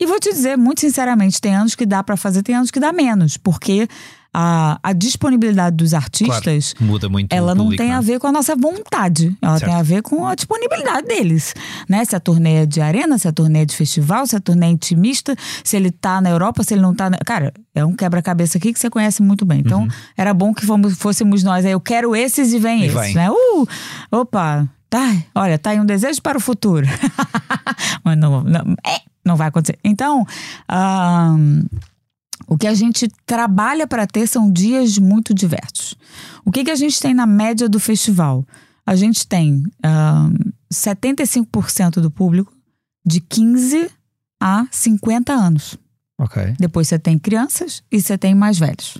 [0.00, 2.80] E vou te dizer, muito sinceramente, tem anos que dá pra fazer, tem anos que
[2.80, 3.86] dá menos, porque
[4.32, 7.32] a, a disponibilidade dos artistas Muda muito.
[7.32, 7.96] ela não público, tem é?
[7.96, 9.36] a ver com a nossa vontade.
[9.42, 9.70] Ela Certo.
[9.70, 11.52] tem a ver com a disponibilidade deles.
[11.88, 12.04] Né?
[12.04, 14.66] Se a turnê é de arena, se a turnê é de festival, se a turnê
[14.66, 15.34] é intimista,
[15.64, 17.10] se ele tá na Europa, se ele não tá.
[17.10, 17.18] Na...
[17.18, 19.60] Cara, é um quebra-cabeça aqui que você conhece muito bem.
[19.60, 19.86] Então,
[20.16, 21.66] era bom que fomos, fôssemos nós.
[21.66, 22.84] aí, Eu quero esses e vem Uhum.
[22.84, 23.00] E esses.
[23.00, 23.14] vem.
[23.16, 23.30] Né?
[23.30, 23.66] Uh,
[24.12, 25.12] opa, tá.
[25.34, 26.86] Olha, tá aí um desejo para o futuro.
[28.04, 29.78] Mas não, não, é, não vai acontecer.
[29.84, 30.24] Então,
[30.68, 31.62] ahn,
[32.46, 35.94] o que a gente trabalha para ter são dias muito diversos.
[36.44, 38.44] O que, que a gente tem na média do festival?
[38.84, 40.34] A gente tem ahn,
[40.72, 42.52] 75% do público
[43.04, 43.90] de 15
[44.40, 45.76] a 50 anos.
[46.18, 46.54] Ok.
[46.58, 48.98] Depois você tem crianças e você tem mais velhos.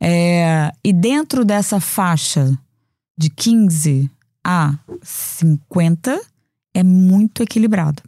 [0.00, 2.56] É, e dentro dessa faixa
[3.16, 4.10] de 15
[4.44, 6.20] a 50
[6.74, 8.02] é muito equilibrado.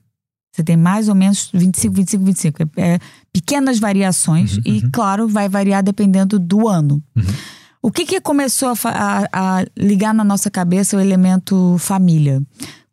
[0.58, 2.62] Você tem mais ou menos 25, 25, 25.
[2.76, 2.98] É, é
[3.32, 7.00] pequenas variações e, claro, vai variar dependendo do ano.
[7.80, 9.28] O que, que começou a, a-
[9.60, 12.42] a ligar na nossa cabeça o elemento família?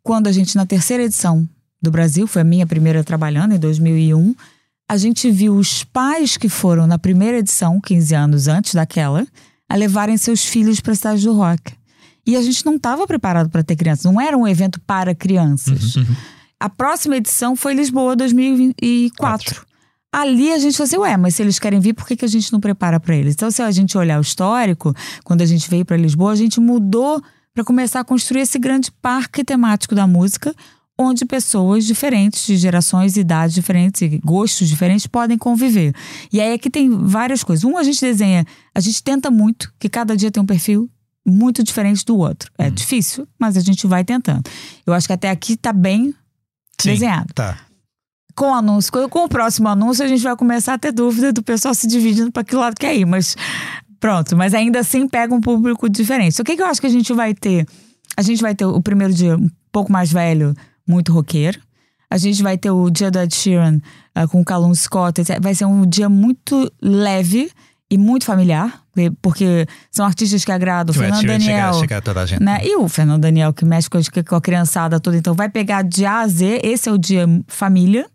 [0.02, 1.46] Quando a gente, na terceira edição
[1.82, 4.32] do Brasil, foi a minha primeira trabalhando, em 2001,
[4.88, 9.26] a gente viu os pais que foram na primeira edição, 15 anos antes daquela,
[9.68, 11.72] a levarem seus filhos para a cidade do rock.
[12.24, 15.94] E a gente não estava preparado para ter crianças, não era um evento para crianças.
[16.58, 19.66] A próxima edição foi Lisboa 2004.
[20.10, 22.28] Ali a gente falou assim, ué, mas se eles querem vir, por que, que a
[22.28, 23.34] gente não prepara para eles?
[23.34, 26.58] Então, se a gente olhar o histórico, quando a gente veio para Lisboa, a gente
[26.58, 30.54] mudou para começar a construir esse grande parque temático da música,
[30.98, 35.94] onde pessoas diferentes, de gerações, idades diferentes e gostos diferentes podem conviver.
[36.32, 37.64] E aí aqui tem várias coisas.
[37.64, 40.88] Um, a gente desenha, a gente tenta muito que cada dia tem um perfil
[41.26, 42.50] muito diferente do outro.
[42.56, 44.48] É difícil, mas a gente vai tentando.
[44.86, 46.14] Eu acho que até aqui tá bem
[46.80, 46.90] Sim.
[46.90, 47.32] desenhado.
[47.34, 47.58] Tá.
[48.34, 51.42] Com o anúncio, com, o próximo anúncio, a gente vai começar a ter dúvida do
[51.42, 53.34] pessoal se dividindo para que lado quer ir, mas
[53.98, 56.40] pronto, mas ainda assim pega um público diferente.
[56.40, 57.66] O que, que eu acho que a gente vai ter?
[58.16, 60.54] A gente vai ter o primeiro dia um pouco mais velho,
[60.86, 61.58] muito roqueiro.
[62.10, 63.80] A gente vai ter o dia da Ed Sheeran
[64.14, 65.22] ah, com o Callum Scott.
[65.40, 67.50] Vai ser um dia muito leve
[67.90, 68.82] e muito familiar,
[69.22, 70.94] porque são artistas que agradam.
[70.94, 72.42] O Fernando Daniel chegar, chegar toda a gente.
[72.42, 72.60] né?
[72.62, 75.82] E o Fernando Daniel, que mexe com a, com a criançada toda, então vai pegar
[75.82, 78.06] de A a Z, esse é o dia família.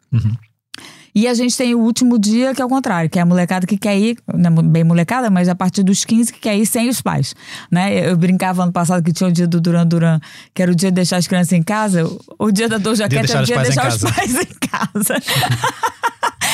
[1.13, 3.67] E a gente tem o último dia, que é o contrário, que é a molecada
[3.67, 6.65] que quer ir, não é bem molecada, mas a partir dos 15 que quer ir
[6.65, 7.35] sem os pais.
[7.69, 8.09] Né?
[8.09, 10.19] Eu brincava ano passado que tinha o dia do Duran Duran,
[10.53, 12.09] que era o dia de deixar as crianças em casa.
[12.39, 15.15] O dia da Doja Cat deixar é o dia de deixar os pais em casa.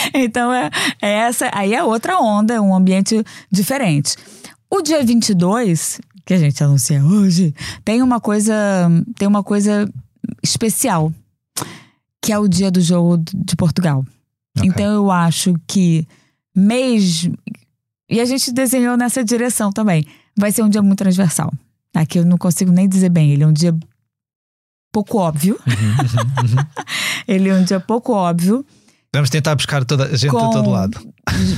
[0.13, 0.69] então, é,
[1.01, 4.15] é essa, aí é outra onda, é um ambiente diferente.
[4.69, 8.53] O dia 22, que a gente anuncia hoje, tem uma coisa,
[9.17, 9.89] tem uma coisa
[10.43, 11.11] especial,
[12.21, 14.05] que é o dia do jogo de Portugal.
[14.59, 14.69] Ok.
[14.69, 16.07] Então eu acho que
[16.55, 17.29] mês
[18.09, 20.05] e a gente desenhou nessa direção também.
[20.37, 21.51] Vai ser um dia muito transversal.
[21.93, 23.75] Aqui eu não consigo nem dizer bem, ele é um dia
[24.91, 25.59] pouco óbvio.
[27.27, 28.65] ele é um dia pouco óbvio.
[29.13, 30.99] Vamos tentar buscar toda a gente a todo lado.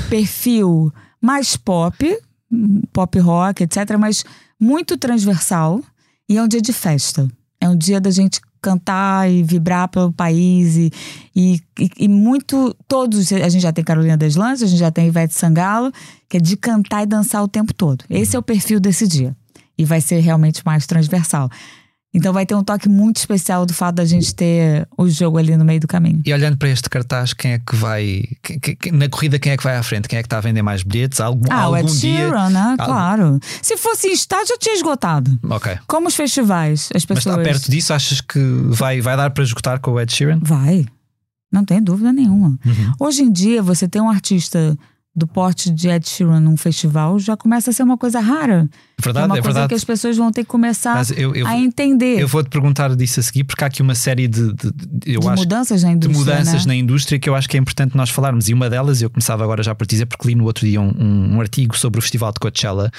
[0.09, 2.17] perfil mais pop,
[2.93, 4.23] pop rock, etc., mas
[4.59, 5.83] muito transversal.
[6.27, 7.27] E é um dia de festa.
[7.59, 10.91] É um dia da gente cantar e vibrar pelo país e,
[11.35, 11.61] e,
[11.97, 15.91] e- muito todos a gente já tem Carolina Deslandes, a gente já tem Ivete Sangalo
[16.27, 18.03] que é de cantar e dançar o tempo todo.
[18.09, 19.35] Esse é o perfil desse dia.
[19.77, 21.49] E vai ser realmente mais transversal
[22.13, 25.55] então vai ter um toque muito especial do fato da gente ter o jogo ali
[25.55, 28.23] no meio do caminho E olhando para este cartaz, quem é que vai.
[28.41, 30.07] quem- quem- na corrida, quem é que vai à frente?
[30.07, 31.19] Quem é que está a vender mais bilhetes?
[31.19, 32.17] Algum, Ah, o algum Ed dia.
[32.17, 32.75] Sheeran, né?
[32.79, 33.39] Algum- Claro.
[33.61, 35.39] Se fosse em estádio, já tinha esgotado.
[35.49, 35.77] Ok.
[35.87, 37.35] Como os festivais, as Mas pessoas.
[37.37, 40.39] está perto disso, achas que vai, vai dar para esgotar com o Ed Sheeran?
[40.41, 40.85] Vai.
[41.51, 42.57] Não tem dúvida nenhuma.
[42.65, 42.93] Uhum.
[42.99, 44.77] Hoje em dia, você ter um artista
[45.15, 48.69] do porte de Ed Sheeran num festival já começa a ser uma coisa rara.
[48.99, 49.69] É Verdade, uma é coisa verdade.
[49.69, 52.19] que as pessoas vão ter que começar eu, eu, a entender.
[52.19, 55.21] eu vou-te perguntar disso a seguir, porque há aqui uma série de, de- de- eu
[55.21, 56.19] de acho, mudanças na de indústria.
[56.35, 56.73] mudanças né?
[56.73, 58.49] na indústria que eu acho que é importante nós falarmos.
[58.49, 60.93] E uma delas, eu começava agora já por dizer, porque li no outro dia um,
[60.99, 62.91] um- um artigo sobre o Festival de Coachella,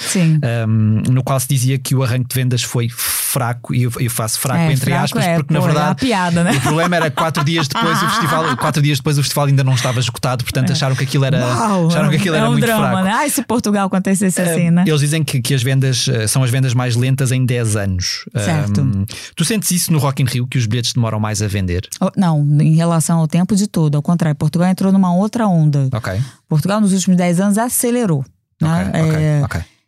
[0.68, 4.10] um, no qual se dizia que o arranque de vendas foi fraco, e eu, eu
[4.10, 6.00] faço fraco É, entre fraco aspas, é, porque na pô, é uma verdade.
[6.00, 6.52] piada, né?
[6.56, 9.62] O problema era que quatro dias depois o festival, quatro dias depois o festival ainda
[9.64, 12.52] não estava esgotado, portanto acharam que aquilo era, Uau, acharam que aquilo é era um
[12.52, 13.04] muito drama, fraco.
[13.04, 13.12] né?
[13.12, 14.84] Ai, se Portugal acontecesse assim, né?
[14.86, 18.24] Eles dizem que, que as vendas uh, são as vendas mais lentas em 10 anos.
[18.36, 18.80] Certo.
[18.80, 21.88] Um, tu sentes isso no Rock in Rio, que os bilhetes demoram mais a vender?
[22.00, 23.96] Oh, Não, em relação ao tempo de todo.
[23.96, 25.88] Ao contrário, Portugal entrou numa outra onda.
[25.92, 28.24] Ok, Portugal, nos últimos 10 anos, acelerou.
[28.60, 28.88] Né?
[28.88, 29.80] ok, ok, É.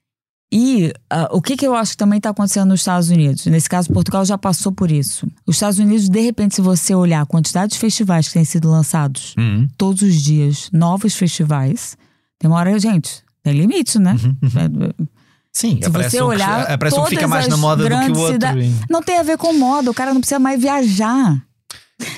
[0.55, 3.47] E ah, o que, que eu acho que também está acontecendo nos Estados Unidos?
[3.47, 5.27] Nesse caso, Portugal já passou por isso.
[5.47, 8.71] Os Estados Unidos, de repente, se você olhar a quantidade de festivais que têm sido
[8.71, 11.97] lançados Uhum, todos os dias, novos festivais,
[12.39, 14.15] tem uma hora, gente, tem limite, né?
[14.23, 15.07] uhum.
[15.53, 18.19] Sim, Se você que- olhar, aparece um que fica mais na moda do que o
[18.19, 18.33] outro.
[18.33, 21.37] cida- e- Não tem a ver com moda, o cara não precisa mais viajar.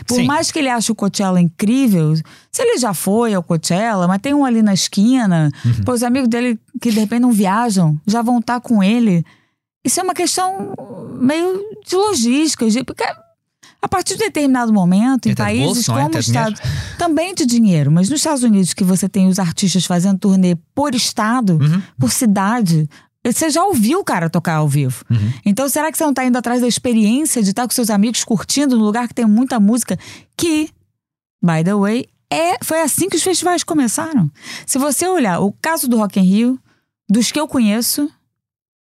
[0.07, 0.25] Por Sim.
[0.27, 2.15] mais que ele ache o Coachella incrível,
[2.51, 5.83] se ele já foi ao Coachella, mas tem um ali na esquina, Uhum.
[5.85, 9.25] pô, os amigos dele que de repente não viajam, já vão estar com ele.
[9.85, 10.73] Isso é uma questão
[11.21, 13.05] meio de logística, de- porque
[13.83, 15.95] a partir de determinado momento, É em de países bolso, é?
[15.97, 16.27] como Até os.
[16.29, 16.61] Estados
[16.97, 20.95] também de dinheiro, mas nos Estados Unidos que você tem os artistas fazendo turnê por
[20.95, 21.83] estado, Uhum.
[21.99, 22.89] por cidade,
[23.33, 25.05] você já ouviu o cara tocar ao vivo.
[25.11, 25.33] Uhum.
[25.47, 28.23] Então, será que você não está indo atrás da experiência de estar com seus amigos
[28.25, 29.99] curtindo no lugar que tem muita música?
[30.37, 30.69] Que,
[31.43, 34.31] by the way, é, foi assim que os festivais começaram.
[34.67, 36.61] Se você olhar o caso do Rock in Rio,
[37.09, 38.11] dos que eu conheço,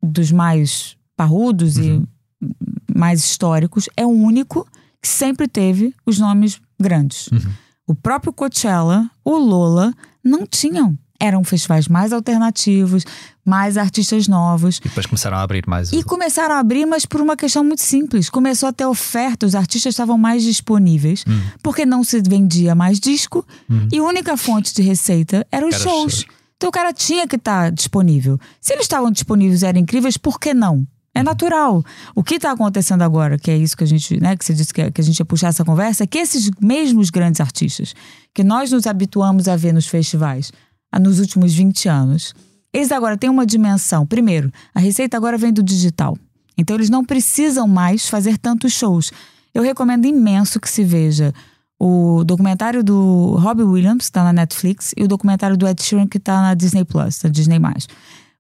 [0.03, 2.05] dos mais parrudos Uhum.
[2.41, 4.67] e mais históricos, é o único
[5.01, 7.29] que sempre teve os nomes grandes.
[7.29, 7.53] Uhum.
[7.87, 9.93] O próprio Coachella, o Lola,
[10.25, 10.97] não tinham.
[11.21, 13.05] Eram festivais mais alternativos,
[13.45, 14.79] mais artistas novos.
[14.79, 15.93] E depois começaram a abrir mais.
[15.93, 18.31] E começaram a abrir, mas por uma questão muito simples.
[18.31, 21.41] Começou a ter oferta, os artistas estavam mais disponíveis, Hum.
[21.63, 23.45] porque não se vendia mais disco
[23.93, 26.13] e a única fonte de receita eram os shows.
[26.15, 26.27] shows.
[26.57, 28.39] Então o cara tinha que estar disponível.
[28.61, 30.87] Se eles estavam disponíveis e eram incríveis, por que não?
[31.15, 31.85] É natural.
[32.15, 34.73] O que está acontecendo agora, que é isso que a gente, né, que você disse
[34.73, 37.95] que, que a gente ia puxar essa conversa, é que esses mesmos grandes artistas
[38.33, 40.53] que nós nos habituamos a ver nos festivais
[40.91, 42.33] ah, nos últimos 20 anos,
[42.73, 44.07] eles agora têm uma dimensão.
[44.07, 46.17] Primeiro, a receita agora vem do digital.
[46.57, 49.11] Então eles não precisam mais fazer tantos shows.
[49.55, 51.33] Eu recomendo imenso que se veja
[51.79, 56.07] o documentário do Robbie Williams, que está na Netflix, e o documentário do Ed Sheeran,
[56.07, 57.59] que está na Disney Plus, na Disney+.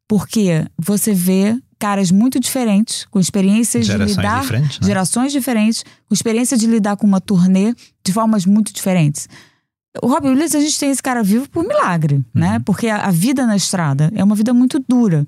[0.06, 4.40] Porque você vê caras muito diferentes, com experiências Gerações de lidar...
[4.42, 4.86] diferentes, né?
[4.86, 9.28] Gerações diferentes, com experiência de lidar com uma turnê de formas muito diferentes.
[10.00, 12.60] O Robbie Williams, a gente tem esse cara vivo por milagre, né?
[12.64, 15.26] Porque a, a vida na estrada é uma vida muito dura,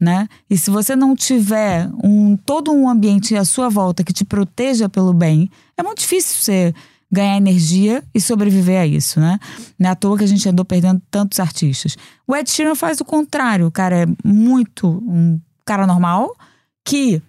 [0.00, 0.28] né?
[0.48, 4.88] E se você não tiver um, todo um ambiente à sua volta que te proteja
[4.88, 6.74] pelo bem, é muito difícil você
[7.10, 9.38] ganhar energia e sobreviver a isso, né?
[9.78, 11.96] Não é à toa que a gente andou perdendo tantos artistas.
[12.26, 13.66] O Ed Sheeran faz o contrário.
[13.66, 16.36] O cara é muito um cara normal
[16.84, 17.22] que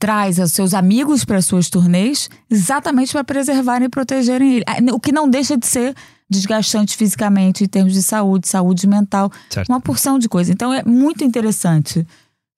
[0.00, 4.64] traz os seus amigos para suas turnês exatamente para preservarem e protegerem ele.
[4.66, 5.94] Ah, O que não deixa de ser
[6.28, 9.68] desgastante fisicamente, em termos de saúde, saúde mental, Certo.
[9.68, 10.50] uma porção de coisa.
[10.52, 12.06] Então é muito interessante.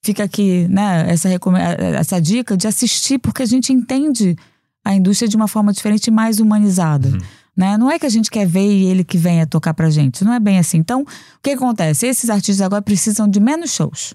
[0.04, 1.58] Fica aqui, né, essa, recome-
[1.98, 4.36] essa dica de assistir, porque a gente entende
[4.84, 7.10] a indústria de uma forma diferente e mais humanizada.
[7.56, 7.76] Né?
[7.76, 10.24] Não é que a gente quer ver e ele que venha tocar pra gente.
[10.24, 10.78] Não é bem assim.
[10.78, 11.06] Então, o
[11.42, 12.06] que acontece?
[12.06, 14.14] Esses artistas agora precisam de menos shows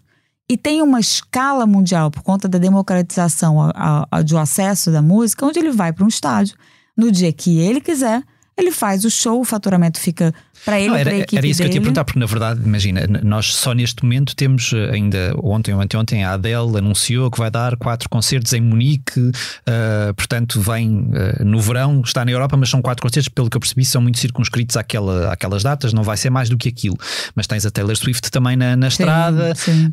[0.49, 5.45] E tem uma escala mundial por conta da democratização a, a, do acesso da música,
[5.45, 6.55] onde ele vai para um estádio.
[6.95, 8.23] No dia que ele quiser,
[8.57, 10.33] ele faz o show, o faturamento fica
[10.65, 11.69] para ele, Não, era, para a equipe era isso dele.
[11.69, 14.89] que eu te ia perguntar, porque na verdade, imagina, nós só neste momento temos eh,
[14.91, 19.31] ainda ontem ou anteontem a Adele anunciou que vai dar quatro concertos em Munique,
[19.67, 23.55] eh, portanto vem eh, no verão, está na Europa, mas são quatro concertos, pelo que
[23.55, 26.97] eu percebi, são muito circunscritos àquela, àquelas datas, não vai ser mais do que aquilo.
[27.35, 29.89] Mas tens a Taylor Swift também na, na Sim, estrada, sim.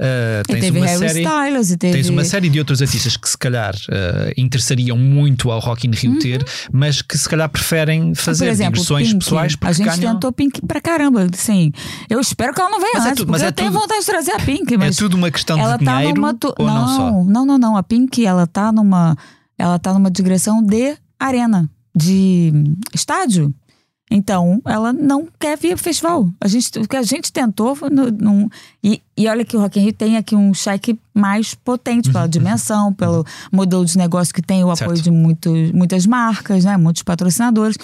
[0.49, 1.23] E tens uma Harry série.
[1.25, 1.93] Styles e teve.
[1.93, 3.75] Tens uma série de outros artistas que se calhar
[4.37, 8.54] interessariam muito ao Rock in Rio ter, mas que se calhar preferem fazer Uhum.
[8.55, 9.25] Exemplo, digressões Pink.
[9.25, 10.15] pessoais porque A gente ganham...
[10.15, 11.27] tentou Pink pra caramba.
[11.33, 11.71] Assim,
[12.09, 13.71] eu espero que ela não venha Mas é antes, tudo- porque mas é eu tenho
[13.71, 14.75] tudo- vontade de trazer a Pink.
[14.75, 16.35] É Mas tudo uma questão ela de tá dinheiro numa.
[16.35, 17.11] tu- ou não, só?
[17.25, 17.77] não, não, não.
[17.77, 19.17] A Pink, ela tá numa.
[19.59, 22.53] Ela tá numa digressão de arena, de
[22.93, 23.55] estádio.
[24.11, 26.29] Então, ela não quer vir pro festival.
[26.41, 28.51] A gente, o que a gente tentou foi no-
[28.83, 32.27] e, e olha que o Rock in Rio tem aqui um cheque mais potente pela
[32.29, 35.03] dimensão, pelo modelo de negócio que tem, o apoio Certo.
[35.05, 37.77] de muitos, muitas marcas, né, muitos patrocinadores.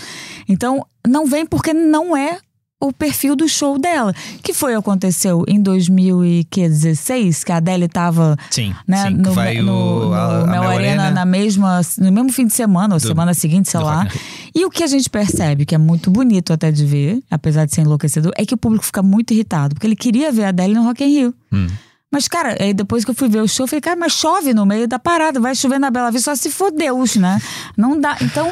[0.48, 2.38] Então, não vem porque não é
[2.80, 4.14] o perfil do show dela.
[4.42, 10.06] Que foi aconteceu em 2016, que a Adele tava Sim, né, sim, no, veio no,
[10.08, 13.70] no a, Mel Arena, na mesma, no mesmo fim de semana, ou Do- semana seguinte,
[13.70, 14.04] sei lá.
[14.04, 14.18] Rock.
[14.54, 17.74] E o que a gente percebe, que é muito bonito até de ver, apesar de
[17.74, 20.74] ser enlouquecedor, é que o público fica muito irritado, porque ele queria ver a Adele
[20.74, 21.34] no Rock in Rio.
[21.52, 21.66] Hum.
[22.12, 24.52] Mas, cara, aí depois que eu fui ver o show, eu falei, cara, mas chove
[24.52, 27.40] no meio da parada, vai chover na Bela Vista, só se for Deus, né?
[27.76, 28.16] Não dá.
[28.20, 28.50] Então,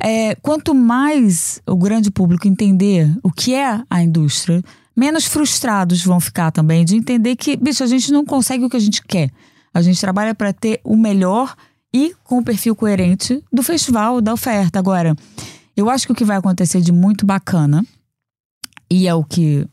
[0.00, 4.62] é, quanto mais o grande público entender o que é a indústria,
[4.94, 8.76] menos frustrados vão ficar também de entender que, bicho, a gente não consegue o que
[8.76, 9.30] a gente quer.
[9.72, 11.54] A gente trabalha para ter o melhor
[11.94, 14.78] e com o perfil coerente do festival, da oferta.
[14.78, 15.16] Agora,
[15.74, 17.86] eu acho que o que vai acontecer de muito bacana,
[18.90, 19.66] e é o que.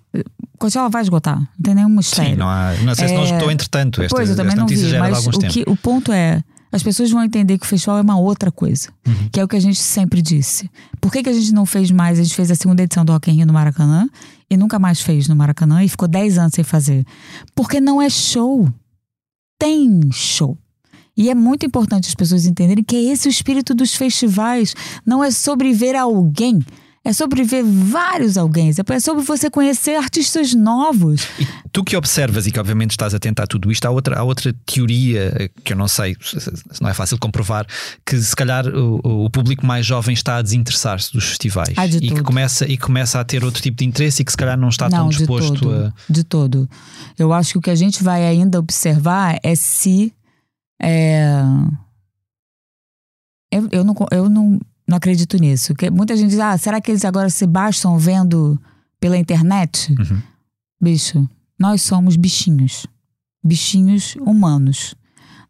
[0.66, 2.32] Coachella vai esgotar, não tem nenhum mistério.
[2.32, 4.02] Sim, não, há, não sei se não É, estou entretanto.
[4.02, 7.10] Esta, Pois, eu também não vi, de mas o, que, o ponto é, as pessoas
[7.12, 9.30] vão entender que o festival é uma outra coisa, Uhum.
[9.32, 10.70] que é o que a gente sempre disse.
[11.00, 12.20] Por que, que a gente não fez mais?
[12.20, 14.10] A gente fez a segunda edição do Rock in Rio no Maracanã
[14.50, 17.06] e nunca mais fez no Maracanã e ficou 10 anos sem fazer.
[17.56, 18.68] Porque não é show.
[19.60, 20.58] Tem show.
[21.18, 24.76] E é muito importante as pessoas entenderem que é esse o espírito dos festivais.
[25.06, 26.60] Não é sobre ver alguém.
[27.06, 28.72] É sobre ver vários alguém.
[28.72, 31.22] É sobre você conhecer artistas novos.
[31.40, 34.24] E tu que observas e que obviamente estás atento a tudo isto, há outra, há
[34.24, 37.68] outra teoria que eu não sei, se não é fácil comprovar,
[38.04, 41.98] que se calhar o, o público mais jovem está a desinteressar-se dos festivais Ah, de
[41.98, 42.24] e, que tudo.
[42.24, 44.90] começa, e começa a ter outro tipo de interesse e que se calhar não está
[44.90, 45.94] tão não, de disposto todo, a.
[46.10, 46.70] de todo.
[47.20, 50.12] Eu acho que o que a gente vai ainda observar é se.
[50.82, 51.40] é,
[53.52, 55.74] Eu, eu, não, eu não, não acredito nisso.
[55.74, 58.60] Que muita gente diz: ah, será que eles agora se bastam vendo
[59.00, 59.94] pela internet?
[59.98, 60.22] Uhum.
[60.82, 61.28] Bicho,
[61.60, 62.86] nós somos bichinhos.
[63.44, 64.96] Bichinhos humanos.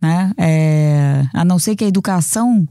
[0.01, 0.31] Né?
[0.37, 2.67] É, a não ser que a educação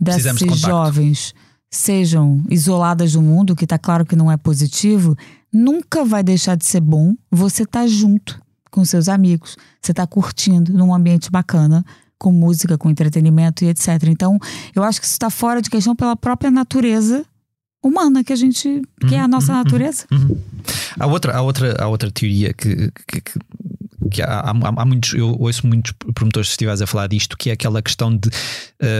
[0.00, 1.34] de desses jovens
[1.70, 5.16] sejam isoladas do mundo, que tá claro que não é positivo,
[5.52, 10.72] nunca vai deixar de ser bom você estar junto com seus amigos, você tá curtindo
[10.72, 11.84] num ambiente bacana,
[12.18, 13.88] com música, com entretenimento e etc.
[14.08, 14.38] Então,
[14.74, 17.24] eu acho que isso está fora de questão pela própria natureza
[17.82, 20.06] humana que a gente, que é a nossa natureza.
[20.98, 23.38] Há outra, há outra, há outra teoria que, que, que-
[24.10, 27.50] que há, há, há muitos, eu ouço muitos promotores de festivais a falar disto, que
[27.50, 28.28] é aquela questão de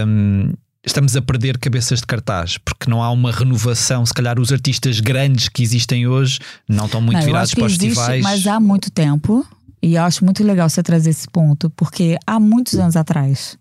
[0.07, 0.53] hum,
[0.85, 4.05] estamos a perder cabeças de cartaz, porque não há uma renovação.
[4.05, 7.72] Se calhar os artistas grandes que existem hoje não estão muito Não, virados para os
[7.72, 8.22] existe, festivais.
[8.22, 9.46] Mas há muito tempo,
[9.84, 13.58] e eu acho muito legal você trazer esse ponto, porque há muitos anos atrás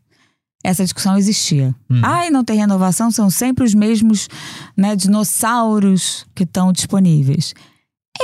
[0.63, 1.75] essa discussão existia.
[1.89, 1.99] Hum.
[2.03, 4.29] Ai, não tem renovação, são sempre os mesmos
[4.77, 7.53] né, dinossauros que estão disponíveis.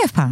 [0.04, 0.32] Epa,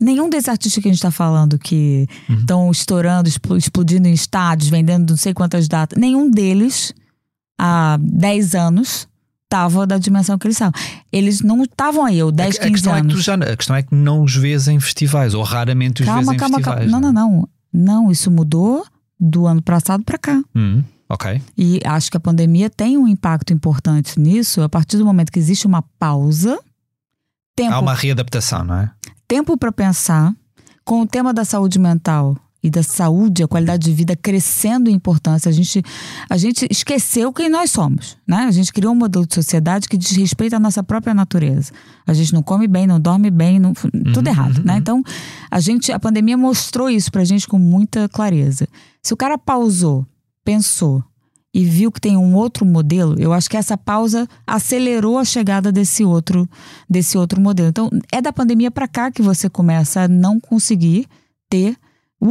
[0.00, 2.38] nenhum desses artistas que a gente está falando que Uhum.
[2.40, 6.92] estão estourando, explo- explodindo em estádios, vendendo não sei quantas datas, nenhum deles,
[7.56, 9.06] há 10 anos,
[9.54, 10.80] estava da dimensão que eles estavam.
[11.12, 13.24] Eles não estavam aí, ou 10, a, a 15 questão é que anos.
[13.24, 16.34] já, a questão é que não os vês em festivais, ou raramente os vês Calma,
[16.34, 16.90] em calma, festivais.
[16.90, 17.00] calma.
[17.00, 17.48] Não, não, não.
[17.72, 18.84] Não, isso mudou
[19.18, 20.42] do ano passado para cá.
[20.54, 21.40] Hum, ok.
[21.56, 25.38] E acho que a pandemia tem um impacto importante nisso, a partir do momento que
[25.38, 26.58] existe uma pausa,
[27.56, 28.90] tempo Há uma readaptação, não é?
[29.26, 30.32] tempo para pensar,
[30.84, 34.94] com o tema da saúde mental e da saúde, a qualidade de vida crescendo em
[34.94, 35.50] importância.
[35.50, 35.82] A gente,
[36.30, 38.38] a gente esqueceu quem nós somos, né?
[38.38, 41.74] A gente criou um modelo de sociedade que desrespeita a nossa própria natureza.
[42.06, 43.74] A gente não come bem, não dorme bem, não,
[44.14, 44.78] tudo errado, né?
[44.78, 45.02] Então,
[45.50, 48.66] a gente, a pandemia mostrou isso pra gente com muita clareza.
[49.02, 50.06] Se o cara pausou,
[50.42, 51.04] pensou
[51.52, 55.70] e viu que tem um outro modelo, eu acho que essa pausa acelerou a chegada
[55.70, 56.48] desse outro,
[56.88, 57.68] desse outro modelo.
[57.68, 61.06] Então, é da pandemia para cá que você começa a não conseguir
[61.50, 61.76] ter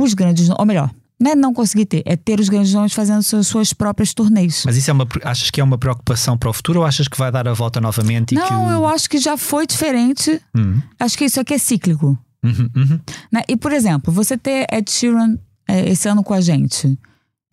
[0.01, 0.89] os grandes, ou melhor,
[1.19, 4.63] Não é não conseguir ter, é ter os grandes nomes fazendo suas, suas próprias turnês.
[4.65, 7.17] Mas isso é uma, achas que é uma preocupação para o futuro ou achas que
[7.17, 8.35] vai dar a volta novamente?
[8.35, 8.71] não, o...
[8.71, 10.41] eu acho que já foi diferente.
[10.57, 10.81] Hum.
[10.99, 12.17] Acho que isso aqui é cíclico.
[12.43, 12.99] Uhum, uhum.
[13.31, 13.41] Né?
[13.47, 15.37] E, por exemplo, você ter Ed Sheeran
[15.67, 16.99] é, esse ano com a gente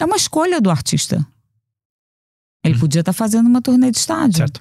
[0.01, 1.25] é uma escolha do artista.
[2.65, 2.81] Ele Uhum.
[2.81, 4.39] podia estar fazendo uma turnê de estádio.
[4.39, 4.61] Certo.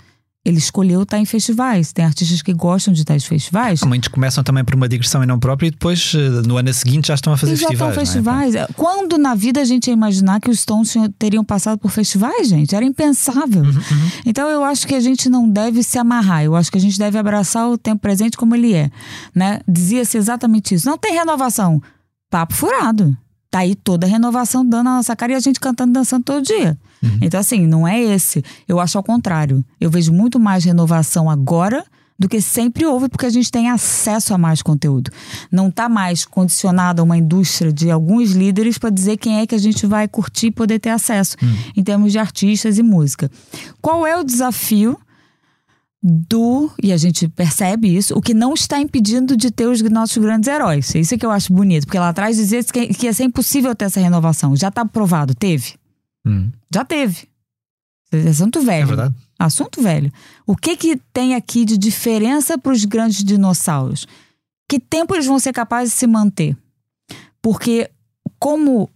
[0.50, 1.94] Ele escolheu estar em festivais.
[1.94, 3.82] Tem artistas que gostam de estar em festivais.
[3.84, 7.10] Muitos começam também por uma digressão e não própria e depois eh, no ano seguinte
[7.10, 8.56] já estão a fazer E já estão festivais.
[8.56, 8.60] é?
[8.62, 8.76] festivais.
[8.76, 12.76] Quando na vida a gente ia imaginar que os Stones teriam passado por festivais, gente?
[12.76, 13.62] Era impensável.
[13.64, 16.44] Uhum, Então eu acho que a gente não deve se amarrar.
[16.44, 18.90] Eu acho que a gente deve abraçar o tempo presente como ele é.
[19.36, 19.60] Né?
[19.68, 20.90] Dizia-se exatamente isso.
[20.90, 21.82] Não tem renovação.
[22.30, 23.16] Papo furado.
[23.52, 26.44] Tá aí toda a renovação dando a nossa cara e a gente cantando dançando todo
[26.46, 26.78] dia.
[27.22, 28.44] Então, assim, não é esse.
[28.68, 29.64] Eu acho ao contrário.
[29.80, 31.86] Eu vejo muito mais renovação agora
[32.18, 35.10] do que sempre houve, porque a gente tem acesso a mais conteúdo.
[35.50, 39.56] Não está mais condicionado a uma indústria de alguns líderes para dizer quem é que
[39.56, 41.38] a gente vai curtir e poder ter acesso,
[41.78, 43.32] em termos de artistas e música.
[43.82, 45.00] Qual é o desafio
[46.02, 50.18] do, e a gente percebe isso, o que não está impedindo de ter os nossos
[50.18, 50.96] grandes heróis.
[50.96, 53.76] Isso é que eu acho bonito, porque lá atrás dizia que, que ia ser impossível
[53.76, 54.56] ter essa renovação.
[54.56, 55.79] Já está provado, teve.
[56.26, 57.28] Hum, Já teve.
[58.28, 58.84] Assunto velho.
[58.84, 59.16] é verdade.
[59.38, 60.12] Assunto velho.
[60.46, 64.08] O que que tem aqui de diferença para os grandes dinossauros?
[64.68, 66.58] Que tempo eles vão ser capazes de se manter?
[67.42, 67.90] Porque
[68.40, 68.90] como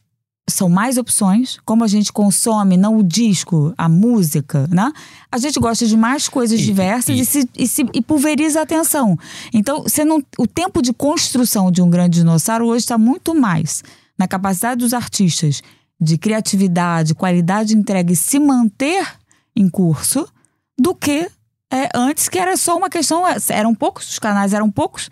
[0.50, 4.92] são mais opções, como a gente consome não o disco, a música, né?
[5.32, 8.60] A gente gosta de mais coisas E- diversas e- e, se, e, se- e pulveriza
[8.60, 9.18] a atenção.
[9.54, 13.84] Então, você não, o tempo de construção de um grande dinossauro hoje está muito mais
[14.20, 15.62] na capacidade dos artistas
[16.04, 19.08] de criatividade, qualidade de entrega e se manter
[19.56, 20.28] em curso
[20.80, 21.30] do que
[21.72, 23.24] é, antes, que era só uma questão.
[23.50, 25.10] Eram poucos, os canais eram poucos,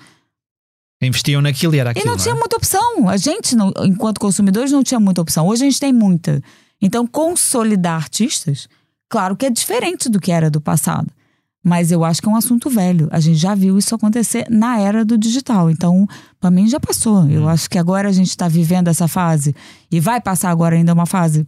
[1.01, 2.05] Investiam naquilo e era aquilo.
[2.05, 2.37] e não tinha é?
[2.37, 3.09] muita opção.
[3.09, 5.47] A gente, não- enquanto consumidores, não tinha muita opção.
[5.47, 6.41] Hoje a gente tem muita.
[6.79, 8.67] Então, consolidar artistas,
[9.09, 11.11] claro que é diferente do que era do passado.
[11.63, 13.07] Mas eu acho que é um assunto velho.
[13.11, 15.69] A gente já viu isso acontecer na era do digital.
[15.69, 16.07] Então,
[16.39, 17.29] para mim, já passou.
[17.29, 19.55] Eu acho que agora a gente está vivendo essa fase,
[19.91, 21.45] e vai passar agora ainda uma fase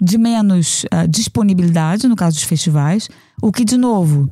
[0.00, 3.08] de menos ah, disponibilidade, no caso dos festivais.
[3.42, 4.30] O que, de novo,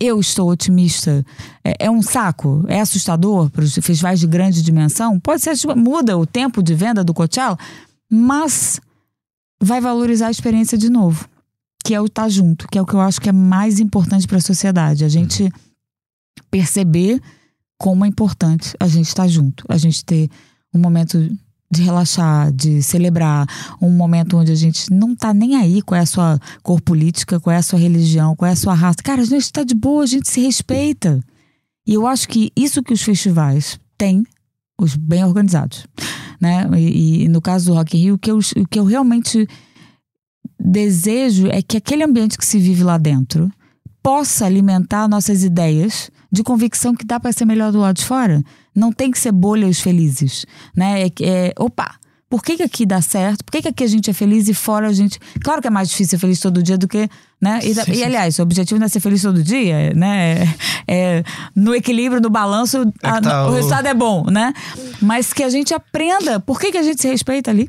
[0.00, 1.24] eu estou otimista.
[1.64, 2.64] É, é um saco?
[2.68, 5.18] É assustador para os festivais de grande dimensão?
[5.18, 7.58] Pode ser, assusta- muda o tempo de venda do Coachella,
[8.10, 8.80] mas
[9.60, 11.28] vai valorizar a experiência de novo.
[11.84, 14.26] Que é o estar junto, que é o que eu acho que é mais importante
[14.26, 15.04] para a sociedade.
[15.04, 15.50] A gente
[16.50, 17.20] perceber
[17.78, 20.30] como é importante a gente estar junto, a gente ter
[20.72, 21.18] um momento
[21.72, 23.46] de relaxar, de celebrar,
[23.80, 27.40] um momento onde a gente não tá nem aí qual é a sua cor política,
[27.40, 28.98] qual é a sua religião, qual é a sua raça.
[29.02, 31.18] Cara, a gente tá de boa, a gente se respeita.
[31.86, 34.24] E eu acho que isso que os festivais têm,
[34.78, 35.86] os bem organizados,
[36.38, 36.68] né?
[36.78, 39.48] E, e no caso do Rock in Rio, que, eu, o que eu realmente
[40.58, 43.50] desejo é que aquele ambiente que se vive lá dentro
[44.02, 48.42] possa alimentar nossas ideias de convicção que dá para ser melhor do lado de fora.
[48.74, 51.02] Não tem que ser bolhas felizes, né?
[51.06, 51.94] É, é, opa,
[52.28, 53.44] por que, que aqui dá certo?
[53.44, 55.20] Por que, que aqui a gente é feliz e fora a gente.
[55.44, 57.06] Claro que é mais difícil ser feliz todo dia do que.
[57.40, 57.60] Né?
[57.62, 60.44] E, Sim, e, aliás, o objetivo não é ser feliz todo dia, né?
[60.88, 61.24] É, é,
[61.54, 64.54] no equilíbrio, no balanço, É a- tá o o- resultado é bom, né?
[65.02, 67.68] Mas que a gente aprenda por que, que a gente se respeita ali.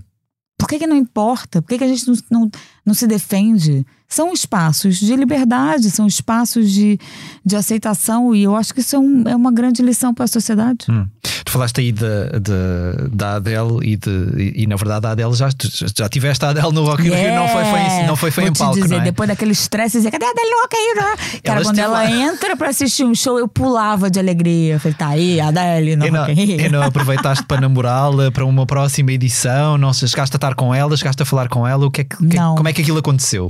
[0.64, 1.62] Por que, que não importa?
[1.62, 2.52] Por que, que a gente não, não,
[2.86, 3.86] não se defende?
[4.14, 7.00] São espaços de liberdade, são espaços de,
[7.44, 10.28] de aceitação, e eu acho que isso é, um- é uma grande lição para a
[10.28, 10.86] sociedade.
[10.90, 11.08] Hum.
[11.46, 15.50] Tu falaste aí da, da, da Adele e, de, e, na verdade a Adele já,
[15.96, 18.52] já tiveste a Adele no Rock in Rio, não foi, foi, não foi, foi Vou
[18.52, 19.04] em palco, dizer, não é?
[19.04, 20.94] depois daquele estresse, dizer, cadê a Adele Rock aí?
[20.96, 21.40] né?
[21.44, 22.12] Cara, Ela quando ela lá.
[22.12, 24.76] entra pra assistir um show, eu pulava de alegria.
[24.76, 26.62] Eu falei, tá aí, a Adele no E não, Rock in Rio.
[26.62, 29.78] e não aproveitaste para namorá-la para uma próxima edição?
[29.78, 31.86] Não chegaste a estar com ela, chegaste a falar com ela?
[31.86, 32.56] O que é que, que- Não.
[32.56, 33.48] como é que aquilo aconteceu?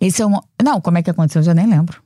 [0.00, 0.38] Esse é um...
[0.62, 1.40] Não, como é que aconteceu?
[1.40, 2.00] Eu já nem lembro.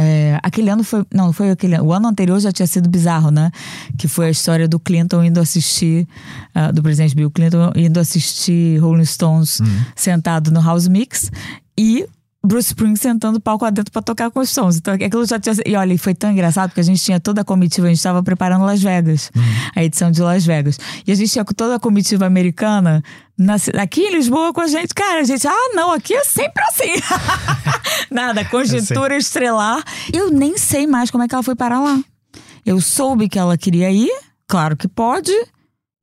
[0.00, 1.04] É, aquele ano foi.
[1.12, 1.86] Não, foi aquele ano.
[1.86, 3.50] O ano anterior já tinha sido bizarro, né?
[3.98, 6.06] Que foi a história do Clinton indo assistir,
[6.54, 9.60] ah, do presidente Bill Clinton indo assistir Rolling Stones
[9.96, 11.32] sentado no House Mix
[11.76, 12.06] e
[12.48, 14.78] Bruce Springsteen sentando palco adentro pra tocar com os Stones.
[14.78, 15.54] Então aquilo já tinha.
[15.66, 18.22] E olha, foi tão engraçado porque a gente tinha toda a comitiva, a gente estava
[18.22, 19.30] preparando Las Vegas,
[19.76, 20.78] a edição de Las Vegas.
[21.06, 23.02] E a gente tinha toda a comitiva americana
[23.36, 24.94] na aqui em Lisboa com a gente.
[24.94, 26.92] Cara, a gente, ah, não, aqui é sempre assim.
[28.10, 29.84] Nada, conjuntura estrelar.
[30.10, 32.00] Eu nem sei mais como é que ela foi parar lá.
[32.64, 34.10] Eu soube que ela queria ir,
[34.46, 35.32] claro que pode.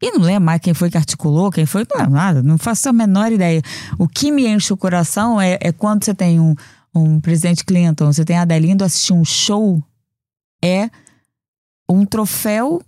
[0.01, 2.89] E não lembro mais quem foi que articulou, quem foi, não lembro nada, não faço
[2.89, 3.61] a menor ideia.
[3.97, 6.53] O que me enche o coração é, é quando você tem um,
[6.93, 9.81] um presidente Clinton, você tem a Adele indo assistir um show,
[10.63, 10.89] é
[11.89, 12.81] um troféu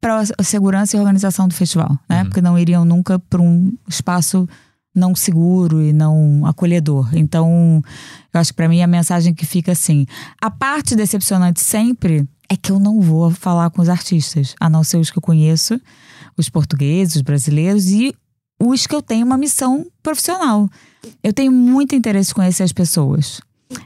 [0.00, 2.18] para a segurança e organização do festival, né?
[2.18, 2.24] Uhum.
[2.24, 4.48] Porque não iriam nunca para um espaço
[4.94, 7.08] não seguro e não acolhedor.
[7.14, 7.82] Então,
[8.34, 10.06] eu acho que para mim a mensagem que fica assim:
[10.40, 14.84] a parte decepcionante sempre é que eu não vou falar com os artistas, a não
[14.84, 15.80] ser os que eu conheço,
[16.36, 18.14] os portugueses, os brasileiros e
[18.60, 20.68] os que eu tenho uma missão profissional.
[21.22, 23.40] Eu tenho muito interesse em conhecer as pessoas.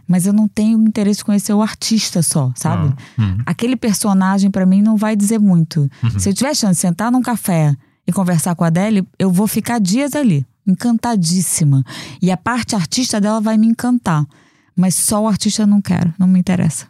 [0.06, 2.92] Mas eu não tenho interesse em conhecer o artista só, sabe?
[3.18, 3.38] Hum.
[3.46, 5.88] Aquele personagem pra mim não vai dizer muito.
[6.02, 6.18] Uhum.
[6.18, 7.74] Se eu tiver chance de sentar num café
[8.06, 11.84] e conversar com a Adele, eu vou ficar dias ali, encantadíssima.
[12.20, 14.26] E a parte artista dela vai me encantar.
[14.74, 16.86] Mas só o artista eu não quero, não me interessa.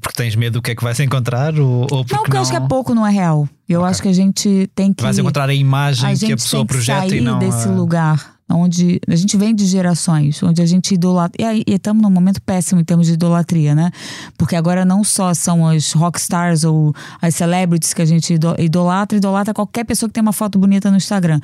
[0.00, 1.58] Porque tens medo do que é que vais encontrar?
[1.58, 3.46] Ou, ou porque não, porque eu acho que é pouco, não é real.
[3.68, 3.90] Eu Ok.
[3.90, 5.02] acho que a gente tem que.
[5.02, 7.38] Vais encontrar a imagem a que a pessoa tem que projeta sair e não.
[7.38, 11.34] desse a- lugar onde a gente vem de gerações, onde a gente idolatra.
[11.42, 13.90] E aí estamos num momento péssimo em termos de idolatria, né?
[14.38, 19.16] Porque agora não só são as rockstars ou as celebrities que a gente ido- idolatra,
[19.18, 21.40] idolatra qualquer pessoa que tem uma foto bonita no Instagram.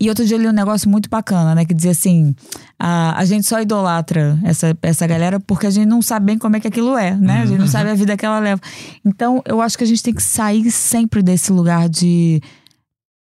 [0.00, 1.64] E outro dia eu li um negócio muito bacana, né?
[1.64, 2.34] Que dizia assim:
[2.78, 6.56] a, a gente só idolatra essa, essa galera porque a gente não sabe bem como
[6.56, 7.42] é que aquilo é, né?
[7.42, 8.60] A gente não sabe a vida que ela leva.
[9.04, 12.40] Então, eu acho que a gente tem que sair sempre desse lugar de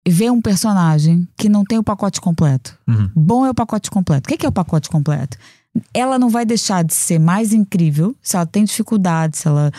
[0.06, 2.76] ver um personagem que não tem o pacote completo.
[2.86, 3.10] Uhum.
[3.14, 4.28] Bom é o pacote completo.
[4.28, 5.38] O que que é o pacote completo?
[5.92, 9.72] Ela não vai deixar de ser mais incrível se ela tem dificuldade, se ela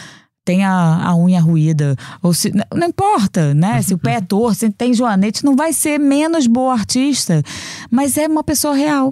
[0.46, 2.52] tem a, a unha ruída, ou se.
[2.74, 3.82] Não importa, né?
[3.82, 7.42] Se o pé é torto, se tem joanete, não vai ser menos boa artista,
[7.90, 9.12] mas é uma pessoa real.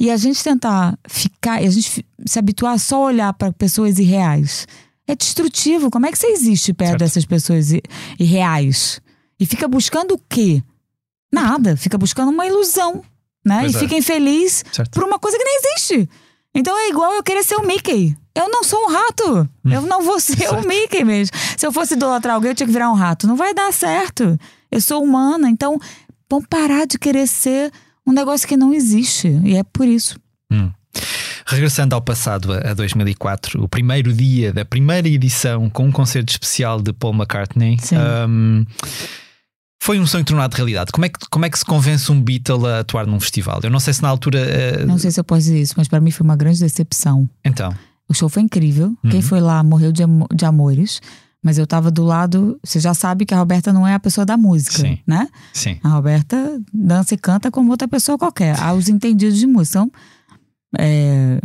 [0.00, 3.98] E a gente tentar ficar, e a gente se habituar a só olhar para pessoas
[3.98, 4.66] irreais
[5.06, 5.90] é destrutivo.
[5.90, 7.00] Como é que você existe perto Certo.
[7.00, 7.68] dessas pessoas
[8.18, 9.00] irreais?
[9.38, 10.62] E fica buscando o quê?
[11.32, 11.76] Nada.
[11.76, 13.02] Fica buscando uma ilusão,
[13.44, 13.60] né?
[13.60, 13.80] Pois e é.
[13.80, 14.90] fica infeliz Certo.
[14.90, 16.08] por uma coisa que nem existe.
[16.54, 18.16] Então é igual eu querer ser o Mickey.
[18.34, 19.48] Eu não sou um rato.
[19.64, 21.36] Eu não vou ser o Mickey mesmo.
[21.56, 23.26] Se eu fosse idolatrar alguém, eu tinha que virar um rato.
[23.26, 24.38] Não vai dar certo.
[24.70, 25.50] Eu sou humana.
[25.50, 25.78] Então,
[26.30, 27.70] vamos parar de querer ser
[28.06, 29.28] um negócio que não existe.
[29.44, 30.18] E é por isso.
[31.46, 36.30] Regressando ao passado, a a 2004, o primeiro dia da primeira edição com um concerto
[36.30, 37.76] especial de Paul McCartney.
[38.28, 38.64] Um,
[39.82, 40.92] foi um sonho tornado realidade.
[40.92, 43.60] Como é, que, como é que se convence um Beatle a atuar num festival?
[43.62, 44.40] Eu não sei se na altura.
[44.82, 47.28] uh, Não sei se eu posso dizer isso, mas para mim foi uma grande decepção.
[47.44, 47.74] Então,
[48.12, 48.94] O show foi incrível.
[49.10, 51.00] Quem foi lá morreu de, amo- de amores.
[51.42, 52.60] Mas eu tava do lado.
[52.62, 54.98] Você já sabe que a Roberta não é a pessoa da música, Sim.
[55.06, 55.26] né?
[55.54, 55.78] sim.
[55.82, 58.54] A Roberta dança e canta como outra pessoa qualquer.
[58.60, 59.78] Há os entendidos de música.
[59.80, 59.90] Então,
[60.78, 61.40] é...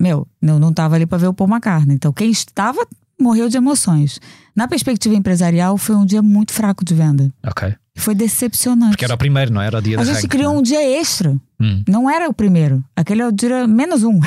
[0.00, 1.96] Meu, eu não tava ali pra ver o Paul McCartney.
[1.96, 2.86] Então, quem estava
[3.20, 4.20] morreu de emoções.
[4.54, 7.32] Na perspectiva empresarial, foi um dia muito fraco de venda.
[7.46, 7.74] Ok.
[8.00, 8.90] Foi decepcionante.
[8.92, 10.82] Porque era o primeiro, não era o dia a da gente criou não um dia
[10.82, 11.30] extra.
[11.30, 11.62] é?
[11.64, 12.82] Hum, Não era o primeiro.
[12.96, 14.18] Aquele é o dia menos um.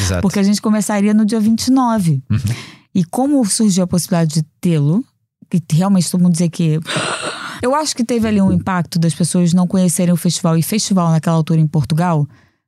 [0.00, 0.20] exato.
[0.22, 2.22] Porque a gente começaria no dia 29.
[2.30, 2.38] Uhum.
[2.94, 5.02] E como surgiu a possibilidade de tê-lo,
[5.48, 6.78] que realmente todo mundo dizer que.
[7.62, 10.58] Eu acho que teve ali um impacto das pessoas não conhecerem o festival.
[10.58, 12.26] E festival naquela altura em Portugal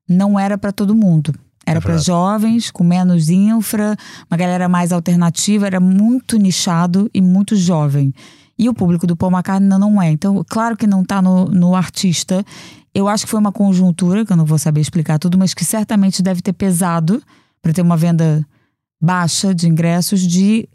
[0.09, 1.35] não era para todo mundo.
[1.67, 3.97] Era É para jovens, com menos infra,
[4.31, 8.15] uma galera mais alternativa, era muito nichado e muito jovem.
[8.59, 10.11] E o público do Paul McCartney não- é.
[10.11, 12.45] Então, claro que não tá no, no artista.
[12.95, 15.65] Eu acho que foi uma conjuntura, que eu não vou saber explicar tudo, mas que
[15.65, 17.23] certamente deve ter pesado
[17.61, 18.47] para ter uma venda
[19.03, 20.69] baixa de ingressos de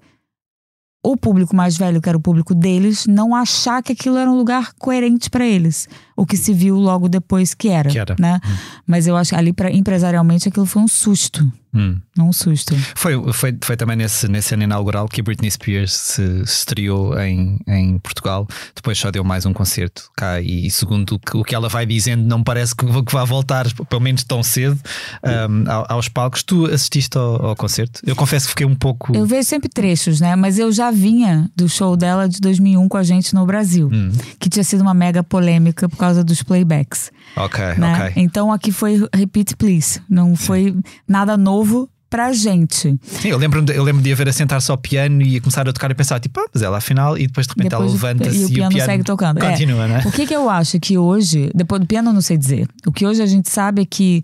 [1.03, 4.35] o público mais velho, que era o público deles, não achar que aquilo era um
[4.35, 5.87] lugar coerente para eles.
[6.19, 7.89] O que se viu logo depois que era.
[7.89, 8.15] Que era.
[8.19, 8.39] Né?
[8.85, 11.51] Mas eu acho que ali, pra, empresarialmente, aquilo foi um susto.
[11.71, 11.99] Hum.
[12.17, 12.75] Não um susto.
[12.95, 17.99] Foi, foi, foi também nesse, nesse ano inaugural que Britney Spears se estreou em, em
[17.99, 18.47] Portugal.
[18.75, 20.41] Depois só deu mais um concerto cá.
[20.41, 23.71] E, segundo o que, o que ela vai dizendo, não parece que, que vá voltar,
[23.85, 24.79] pelo menos tão cedo,
[25.23, 26.41] um, ao- aos palcos.
[26.41, 28.01] Tu assististe ao, ao concerto?
[28.03, 29.15] Eu confesso que fiquei um pouco.
[29.15, 30.35] Eu vejo sempre trechos, né?
[30.35, 33.89] Mas eu já vinha do show dela de 2001 com a gente no Brasil.
[33.93, 37.11] Hum, Que tinha sido uma mega polêmica por causa dos playbacks.
[37.35, 37.93] ok, né?
[37.93, 38.13] ok.
[38.15, 40.01] Então aqui foi repeat please.
[40.09, 40.75] Não foi
[41.07, 42.97] nada novo pra gente.
[43.03, 45.71] Sim, eu lembro, eu lembro de a ver a sentar-se ao piano e começar a
[45.71, 48.41] tocar e pensar, tipo, ah, mas ela afinal, e depois de repente Depois ela levanta-se
[48.41, 49.43] e o piano segue tocando.
[49.43, 49.51] É.
[49.51, 50.01] Continua, né?
[50.05, 52.67] O que que eu acho que hoje, depois do piano não sei dizer.
[52.85, 54.23] O que hoje a gente sabe é que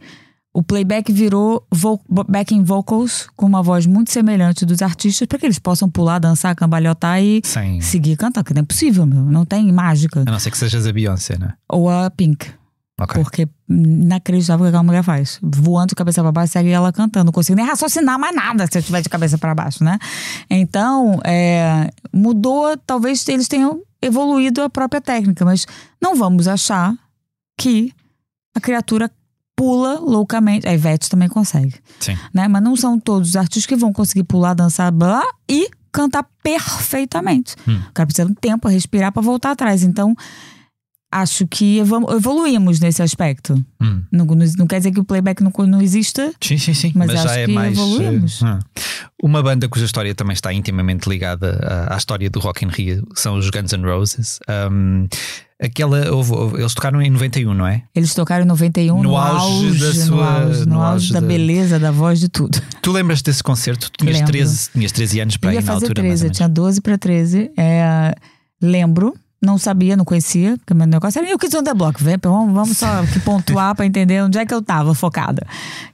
[0.56, 2.00] o playback virou vo
[2.30, 6.56] backing vocals com uma voz muito semelhante dos artistas para que eles possam pular, dançar,
[6.56, 7.82] cambalhotar e Sem.
[7.82, 9.26] seguir cantando, que não é possível, meu.
[9.26, 10.22] Não tem mágica.
[10.22, 11.56] A não ser que sejas a Beyoncé, né?
[11.68, 12.50] Ou a Pink.
[12.98, 13.22] Ok.
[13.22, 15.40] Porque inacreditável o que aquela mulher faz.
[15.44, 17.26] Voando de cabeça pra baixo, segue ela cantando.
[17.26, 20.00] Não consigo nem raciocinar mais nada se eu estiver de cabeça pra baixo, né?
[20.50, 22.78] Então, é, mudou.
[22.78, 25.66] Talvez eles tenham evoluído a própria técnica, mas
[26.02, 26.96] não vamos achar
[27.58, 27.92] que
[28.56, 29.12] a criatura
[29.56, 30.68] pula loucamente.
[30.68, 32.18] A Ivete também consegue, Sim.
[32.34, 32.48] né?
[32.48, 37.56] Mas não são todos os artistas que vão conseguir pular, dançar, blá, e cantar perfeitamente.
[37.68, 37.80] Hum.
[37.90, 39.82] O cara precisa de um tempo respirar para voltar atrás.
[39.82, 40.16] Então,
[41.22, 43.54] acho que evolu- evoluímos nesse aspecto.
[43.82, 44.02] Hum.
[44.12, 46.32] Não, não, quer dizer que o playback não, não exista.
[46.42, 46.92] Sim, sim, sim.
[46.96, 47.78] Mas Mas, acho já é que mais.
[47.78, 48.42] evoluímos.
[48.42, 48.60] eh, ah.
[49.24, 51.60] Uma banda cuja história também está intimamente ligada
[51.90, 54.40] à, à história do Rock in Rio são os Guns N' Roses.
[54.72, 55.08] Um,
[55.60, 57.84] aquela, houve- houve- eles tocaram em 91, não é?
[57.96, 61.14] Eles tocaram em 91 No no, auge auge, da no sua- auge, no no auge
[61.14, 62.62] da da- beleza, da voz, de tudo.
[62.82, 63.90] Tu lembras desse concerto?
[63.90, 64.32] Tu tinhas Lembro.
[64.34, 66.98] 13, tinhas 13 anos para ir na altura, 13, mais ou eu tinha 12 para
[66.98, 67.50] 13.
[67.58, 68.14] É,
[68.62, 72.04] lembro, não sabia, não conhecia, porque meu negócio era o Kids on the Block.
[72.04, 75.46] vem, Vamos, vamos só aqui pontuar para entender onde é que eu tava focada.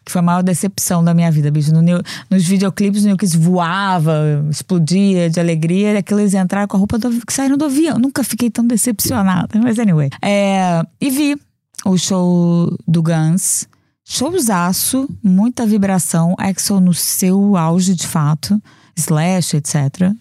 [0.06, 1.74] Que foi a maior decepção da minha vida, bicho.
[1.74, 1.82] No
[2.30, 6.80] nos videoclipes, o New Kids voava, explodia de alegria, e aquilo eles entraram com a
[6.80, 7.98] roupa do, que saíram do avião.
[7.98, 9.60] Nunca fiquei tão decepcionada.
[9.62, 10.10] Mas anyway.
[10.22, 11.38] É, e vi
[11.86, 13.68] o show do Guns.
[14.04, 18.62] Showzaço, muita vibração, Axel no seu auge de fato,
[18.98, 20.12] Slash, etc.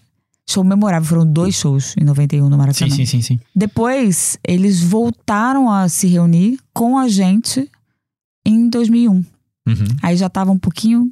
[0.49, 2.95] Show memorável, foram dois shows em 91 no Sim, Maracanã.
[2.95, 3.39] sim, sim, sim.
[3.55, 7.69] Depois, eles voltaram a se reunir com a gente
[8.45, 9.11] em 2001.
[9.13, 9.25] Uhum.
[10.01, 11.09] Aí já tava um pouquinho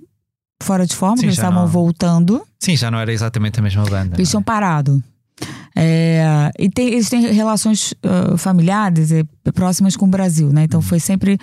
[0.62, 2.42] fora de forma, Sim, eles estavam não- voltando.
[2.60, 4.16] Sim, já não era exatamente a mesma banda.
[4.18, 5.02] Eles tinham parado.
[5.76, 9.24] É, e tem- eles têm relações ah, familiares e
[9.54, 10.62] próximas com o Brasil, né?
[10.62, 10.66] Uhum.
[10.66, 11.38] Então foi sempre.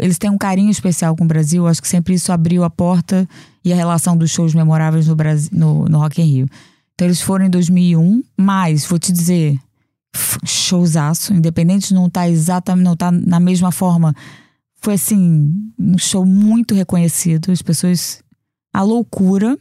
[0.00, 1.64] Eles têm um carinho especial com o Brasil.
[1.68, 3.28] Acho que sempre isso abriu a porta
[3.64, 6.46] e a relação dos shows memoráveis no, Brasil, no, no Rock in Rio.
[6.96, 9.60] Então eles foram em 2001, mas vou te dizer,
[10.46, 14.14] showzaço, independente de não estar exatamente, não tá na mesma forma.
[14.80, 17.52] Foi assim, um show muito reconhecido.
[17.52, 18.22] As pessoas.
[18.72, 19.58] A loucura.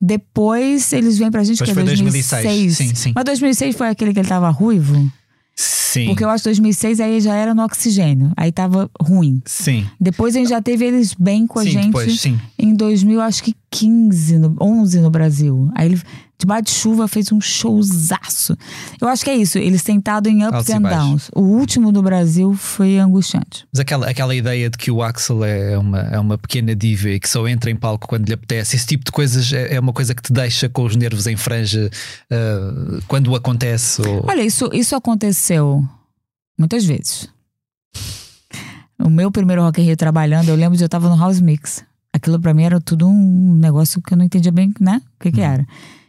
[0.00, 2.42] Depois eles vêm pra gente que é foi 2006.
[2.42, 2.76] 2006.
[2.76, 3.12] Sim, sim.
[3.14, 5.10] Mas 2006 foi aquele que ele tava ruivo?
[5.54, 6.06] Sim.
[6.06, 8.30] Porque eu acho que 2006 aí já era no oxigênio.
[8.36, 9.42] Aí tava ruim.
[9.46, 9.86] Sim.
[9.98, 12.38] Depois a gente já teve eles bem com a sim, gente depois, sim.
[12.58, 15.70] em 2000, acho que 15, no, 11 no Brasil.
[15.74, 16.02] Aí ele,
[16.62, 18.56] de chuva, fez um showzaço.
[19.00, 19.58] Eu acho que é isso.
[19.58, 21.30] Eles tentaram em ups Altos and downs.
[21.34, 23.66] O último do Brasil foi angustiante.
[23.72, 27.20] Mas aquela, aquela ideia de que o Axel é uma, é uma pequena diva e
[27.20, 29.92] que só entra em palco quando lhe apetece, esse tipo de coisas é, é uma
[29.92, 31.90] coisa que te deixa com os nervos em franja
[32.30, 34.02] ah, quando acontece.
[34.02, 34.24] Ou...
[34.28, 35.82] Olha, isso, isso aconteceu
[36.58, 37.28] muitas vezes.
[38.98, 41.84] O meu primeiro Rock in Rio trabalhando, eu lembro de eu tava no House Mix.
[42.12, 45.02] Aquilo pra mim era tudo um negócio que eu não entendia bem, né?
[45.16, 45.66] O que que era.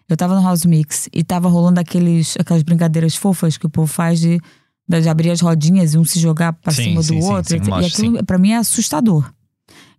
[0.10, 3.88] Eu tava no House Mix e tava rolando aqueles, aquelas brincadeiras fofas que o povo
[3.88, 4.40] faz de,
[4.88, 7.56] de abrir as rodinhas e um se jogar pra Sim, cima sim, do sim, outro.
[7.56, 9.30] e mostra, aquilo pra mim é assustador.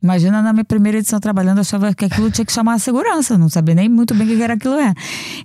[0.03, 3.37] Imagina na minha primeira edição trabalhando, eu achava que aquilo tinha que chamar a segurança,
[3.37, 4.95] não sabia nem muito bem o que era aquilo é.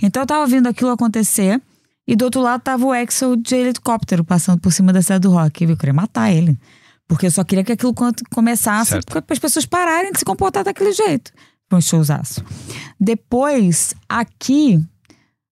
[0.02, 1.60] Então eu tava vendo aquilo acontecer
[2.08, 5.32] e do outro lado tava o Axel de helicóptero passando por cima da cidade do
[5.32, 5.64] rock.
[5.64, 6.58] Eu queria matar ele.
[7.08, 7.94] Porque eu só queria que aquilo
[8.32, 11.32] começasse para as pessoas pararem de se comportar daquele jeito.
[11.74, 12.44] Foi um showzaço.
[13.00, 14.80] Depois, aqui,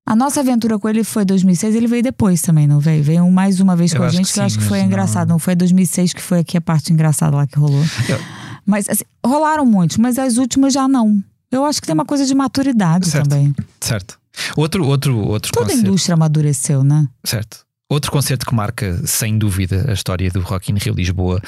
[0.07, 3.03] a nossa aventura com ele foi 2006, ele veio depois também, não veio?
[3.03, 4.79] Veio mais uma vez Eu com a gente, que que, eu acho sim, que foi
[4.79, 5.29] mas engraçado.
[5.29, 7.83] não- Não foi 2006 que foi aqui a parte engraçada lá que rolou.
[8.09, 8.21] Eu-
[8.67, 11.19] Mas assim, rolaram muitos, mas as últimas já não.
[11.51, 13.29] Eu acho que tem uma coisa de maturidade Certo.
[13.29, 13.55] também.
[13.81, 14.19] Certo.
[14.57, 15.89] Outro, outro, outro Toda a concerto.
[15.89, 17.09] indústria amadureceu, né?
[17.25, 17.65] Certo.
[17.91, 21.43] Outro concerto que marca, sem dúvida, a história do Rock in Rio Lisboa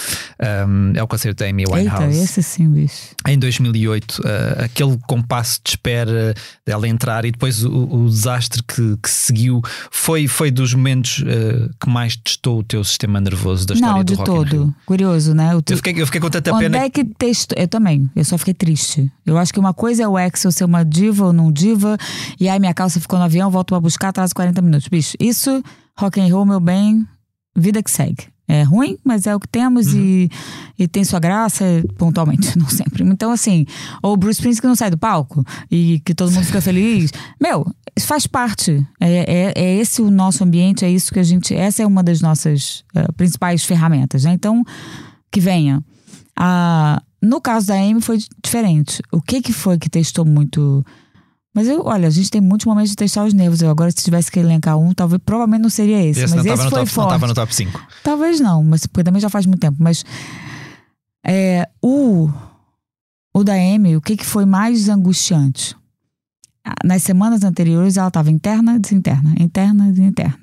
[0.69, 2.19] um, é o concerto da Amy Eita, Winehouse.
[2.19, 3.15] esse sim, bicho.
[3.29, 6.35] Em 2008, uh, aquele compasso de espera
[6.67, 11.71] dela entrar e depois o, o desastre que, que seguiu foi, foi dos momentos uh,
[11.81, 14.45] que mais testou o teu sistema nervoso da história Não, do de Rock in Rio.
[14.45, 14.75] todo.
[14.85, 15.55] Curioso, né?
[15.55, 16.79] O teu- Eu fiquei, eu fiquei com tanta Onde pena.
[16.79, 17.57] é que testou?
[17.57, 18.11] Eu também.
[18.17, 19.09] Eu só fiquei triste.
[19.25, 21.97] Eu acho que uma coisa é o Axel ser uma diva ou não diva.
[22.41, 24.89] E aí minha calça ficou no avião, volto pra buscar, atrás 40 minutos.
[24.89, 25.63] Bicho, isso,
[25.99, 27.07] rock and roll, meu bem,
[27.57, 28.33] vida que segue.
[28.49, 30.29] É ruim, mas é o que temos e,
[30.79, 31.65] e tem sua graça
[31.97, 33.03] pontualmente, não sempre.
[33.05, 33.65] Então, assim,
[34.03, 37.13] ou o Bruce Springsteen que não sai do palco e que todo mundo fica feliz.
[37.41, 37.65] Meu,
[37.97, 38.87] isso faz parte.
[39.01, 41.55] É, é, é esse o nosso ambiente, é isso que a gente.
[41.55, 44.33] Essa é uma das nossas eh, principais ferramentas, né?
[44.33, 44.63] Então,
[45.31, 45.83] que venha.
[46.37, 49.01] Ah, no caso da Amy foi diferente.
[49.13, 50.85] O que que foi que testou muito?
[51.55, 53.61] Mas eu, olha, a gente tem muitos momentos de testar os nervos.
[53.61, 56.21] Eu agora, se tivesse que elencar um, talvez provavelmente não seria esse.
[56.25, 57.09] Esse mas não esse foi top- não forte.
[57.09, 57.87] estava no top 5.
[58.03, 59.77] Talvez não, mas porque também já faz muito tempo.
[59.79, 60.03] Mas
[61.27, 62.31] é, o,
[63.35, 65.77] o da Amy, o que, que foi mais angustiante?
[66.65, 70.39] Ah, Nas semanas anteriores, ela estava interna, desinterna, interna, desinterna.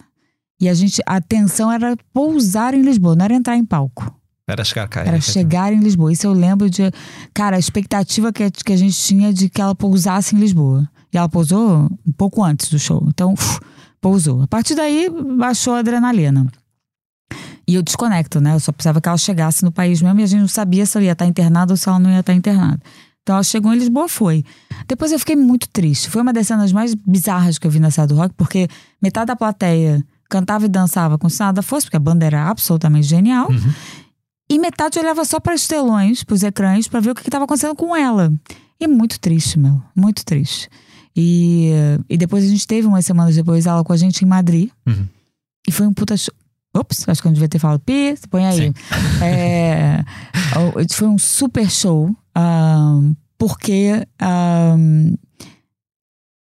[0.61, 4.13] E a gente, a tensão era pousar em Lisboa, não era entrar em palco.
[4.47, 5.01] Era chegar cá.
[5.01, 6.11] Era chegar em Lisboa.
[6.11, 6.91] Isso eu lembro de.
[7.33, 10.89] Cara, a expectativa que, que a gente tinha de que ela pousasse em Lisboa.
[11.11, 13.03] E ela pousou um pouco antes do show.
[13.07, 13.59] Então, uf,
[13.99, 14.41] pousou.
[14.43, 16.47] A partir daí, baixou a adrenalina.
[17.67, 18.55] E eu desconecto, né?
[18.55, 20.97] Eu só precisava que ela chegasse no país mesmo e a gente não sabia se
[20.97, 22.79] ela ia estar internada ou se ela não ia estar internada.
[23.21, 24.43] Então ela chegou em Lisboa, foi.
[24.87, 26.09] Depois eu fiquei muito triste.
[26.09, 28.67] Foi uma das cenas mais bizarras que eu vi na Cidade do Rock, porque
[28.99, 33.05] metade da plateia cantava e dançava com se nada fosse, porque a banda era absolutamente
[33.05, 33.51] genial.
[33.51, 33.73] Uhum.
[34.49, 37.45] E metade olhava só para os telões, para os ecrãs, para ver o que estava
[37.45, 38.33] acontecendo com ela.
[38.79, 39.79] E é muito triste, meu.
[39.95, 40.67] Muito triste.
[41.15, 41.71] E,
[42.09, 44.69] e depois a gente teve umas semanas depois ela com a gente em Madrid.
[44.87, 45.07] Uhum.
[45.67, 46.33] E foi um puta show.
[46.73, 48.71] Ops, acho que eu não devia ter falado pi, põe aí.
[49.23, 50.03] É,
[50.91, 55.15] foi um super show, ahn, porque ahn,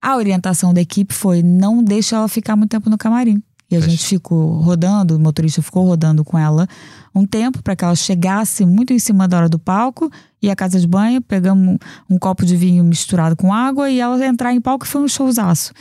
[0.01, 3.41] a orientação da equipe foi não deixa ela ficar muito tempo no camarim.
[3.69, 6.67] E a gente ficou rodando, o motorista ficou rodando com ela
[7.13, 10.11] um tempo para que ela chegasse muito em cima da hora do palco,
[10.41, 13.99] e a casa de banho, pegamos um, um copo de vinho misturado com água e
[13.99, 15.73] ela entrar em palco e foi um showzaço.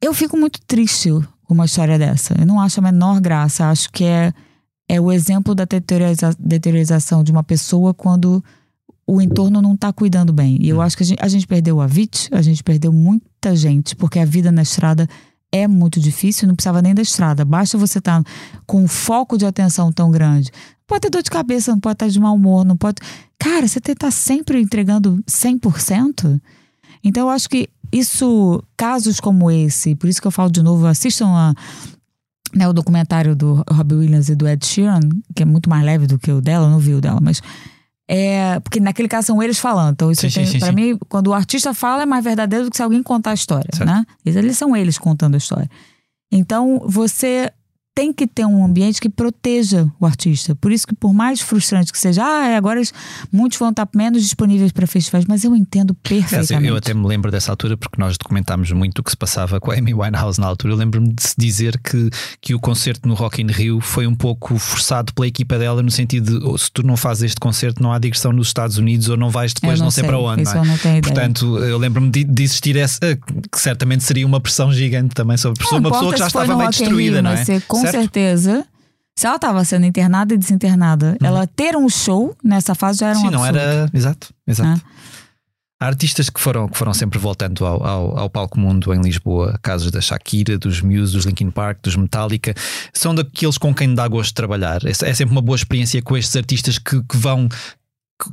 [0.00, 1.10] Eu fico muito triste
[1.44, 2.34] com uma história dessa.
[2.38, 3.66] Eu não acho a menor graça.
[3.68, 4.32] Acho que é,
[4.88, 8.44] é o exemplo da deterioriza- deteriorização de uma pessoa quando
[9.06, 10.58] o entorno não está cuidando bem.
[10.60, 13.54] E eu acho que a gente, a gente perdeu a VIT, a gente perdeu muita
[13.54, 15.08] gente, porque a vida na estrada
[15.52, 17.44] é muito difícil, não precisava nem da estrada.
[17.44, 18.22] Basta você estar
[18.66, 20.50] com um foco de atenção tão grande.
[20.86, 22.96] Pode ter dor de cabeça, não pode estar de mau humor, não pode.
[23.38, 26.40] Cara, você está sempre entregando 100%.
[27.02, 30.86] Então eu acho que isso, casos como esse, por isso que eu falo de novo,
[30.86, 31.54] assistam a,
[32.54, 35.00] né, o documentário do Robbie Williams e do Ed Sheeran,
[35.34, 37.40] que é muito mais leve do que o dela, eu não vi o dela, mas
[38.08, 39.94] é, porque naquele caso são eles falando.
[39.94, 40.22] Então, isso
[40.68, 40.72] sim.
[40.72, 43.68] mim, quando o artista fala, é mais verdadeiro do que se alguém contar a história,
[43.74, 43.88] Certo.
[43.88, 44.04] né?
[44.24, 45.68] Eles, eles são eles contando a história.
[46.30, 47.50] Então, você
[47.96, 50.54] tem que ter um ambiente que proteja o artista.
[50.54, 52.92] Por isso que, por mais frustrante que seja, ah, é, agora os-
[53.32, 56.68] muitos vão estar menos disponíveis para festivais, mas eu entendo perfeitamente.
[56.68, 59.70] eu até me lembro dessa altura porque nós documentámos muito o que se passava com
[59.70, 60.74] a Amy Winehouse na altura.
[60.74, 62.10] Eu lembro-me de se dizer que,
[62.42, 65.90] que o concerto no Rock in Rio foi um pouco forçado pela equipa dela, no
[65.90, 69.08] sentido de "Oh, se tu não fazes este concerto, não há digressão nos Estados Unidos
[69.08, 70.42] ou não vais depois Eu não, sei, para onde.
[70.42, 70.66] Isso não é?
[70.66, 71.02] eu não tenho ideia.
[71.14, 73.00] Portanto, eu lembro-me de, de existir essa,
[73.50, 76.68] que certamente seria uma pressão gigante também sobre Não uma pessoa que já estava meio
[76.68, 77.60] destruída, Rio, não mas é?
[77.86, 78.02] Certo?
[78.02, 78.66] certeza,
[79.18, 83.18] se ela estava sendo internada e desinternada, ela ter um show nessa fase já era
[83.18, 83.88] um Sim, não era.
[83.94, 84.80] Exato, exato.
[84.84, 84.90] Ah.
[85.78, 89.58] Há artistas que foram, que foram sempre voltando ao, ao, ao palco mundo em Lisboa,
[89.60, 92.54] casos da Shakira, dos Muse, dos Linkin Park, dos Metallica,
[92.94, 94.80] são daqueles com quem dá gosto de trabalhar.
[94.86, 97.46] É, é sempre uma boa experiência com estes artistas que, que vão.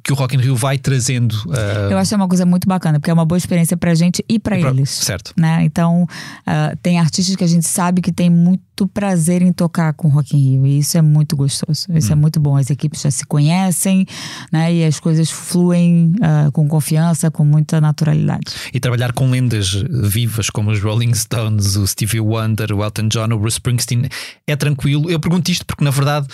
[0.06, 1.36] que- o Rock in Rio vai trazendo.
[1.52, 3.94] ah, Eu acho que é uma coisa muito bacana, porque é uma boa experiência pra
[3.94, 4.90] gente e pra pra- eles.
[4.90, 5.34] Certo.
[5.36, 5.66] Né?
[5.66, 6.08] Então,
[6.48, 10.36] ah, tem artistas que a gente sabe que tem muito prazer em tocar com Rock
[10.36, 11.86] in Rio, e isso é muito gostoso.
[11.94, 12.14] Isso Hum.
[12.14, 12.58] é muito bom.
[12.58, 14.06] As equipes já se conhecem,
[14.52, 14.74] né?
[14.74, 18.46] E as coisas fluem ah, com confiança, com muita naturalidade.
[18.74, 23.26] E trabalhar com lendas vivas como os Rolling Stones, o Stevie Wonder, o Elton John,
[23.32, 24.08] o Bruce Springsteen
[24.48, 25.10] é tranquilo.
[25.10, 26.28] Eu pergunto isto porque, na verdade,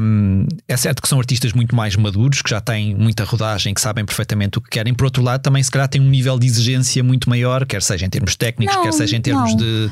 [0.00, 3.80] hum, é certo que são artistas muito mais maduros, que já têm muita rodagem, que
[3.80, 4.92] sabem perfeitamente o que querem.
[4.94, 8.04] Por outro lado, também se calhar têm um nível de exigência muito maior, quer seja
[8.06, 9.56] em termos técnicos, Não, quer seja em termos não.
[9.56, 9.90] de.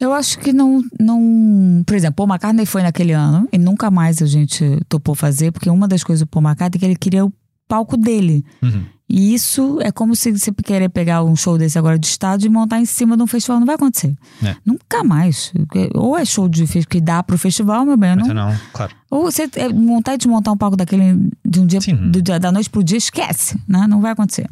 [0.00, 1.82] Eu acho que não, não.
[1.86, 5.70] Por exemplo, Paul McCartney foi naquele ano e nunca mais a gente topou fazer, porque
[5.70, 7.32] uma das coisas do Paul McCartney é que ele queria o
[7.68, 8.44] palco dele.
[8.62, 8.84] Uhum.
[9.08, 12.50] E isso é como se você querer pegar um show desse agora de estádio e
[12.50, 13.60] montar em cima de um festival.
[13.60, 14.16] Não vai acontecer.
[14.42, 14.56] É.
[14.64, 15.52] Nunca mais.
[15.94, 18.16] Ou é show de que dá pro festival, meu bem.
[18.16, 18.94] não- não, claro.
[19.10, 21.80] Ou você é, montar e desmontar um palco daquele de um dia,
[22.10, 23.86] do da noite pro dia, esquece, né?
[23.86, 24.48] Não vai acontecer.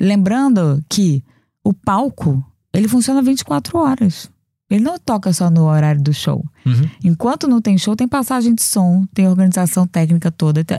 [0.00, 1.22] Lembrando que
[1.62, 4.30] o palco, ele funciona 24 horas.
[4.74, 6.44] Ele não toca só no horário do show.
[6.66, 6.88] Uhum.
[7.04, 10.60] Enquanto não tem show, tem passagem de som, tem organização técnica toda.
[10.60, 10.78] Então,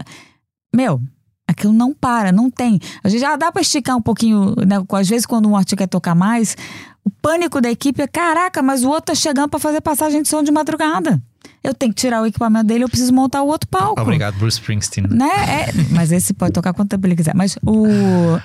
[0.75, 1.01] Meu,
[1.47, 2.79] aquilo não para, não tem.
[3.03, 4.83] A gente já dá pra esticar um pouquinho, né?
[4.91, 6.57] Às vezes, quando um artista quer tocar mais,
[7.03, 10.27] o pânico da equipe é: caraca, mas o outro tá chegando pra fazer passagem de
[10.27, 11.21] som de madrugada.
[11.63, 14.01] Eu tenho que tirar o equipamento dele, eu preciso montar o outro palco.
[14.01, 15.07] Obrigado, Bruce Springsteen.
[15.09, 15.29] Né?
[15.47, 17.33] É, mas esse pode tocar quanto tempo ele quiser.
[17.33, 17.85] Mas o.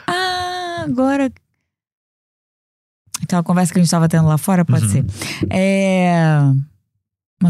[0.07, 1.31] Ah, agora.
[3.31, 4.91] Aquela conversa que a gente estava tendo lá fora, pode Uhum.
[4.91, 5.07] ser.
[5.51, 6.41] É.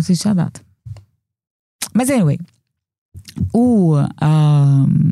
[0.03, 0.61] Sei se tinha data.
[1.95, 2.39] Mas anyway.
[3.53, 3.95] O.
[4.20, 5.11] ahn,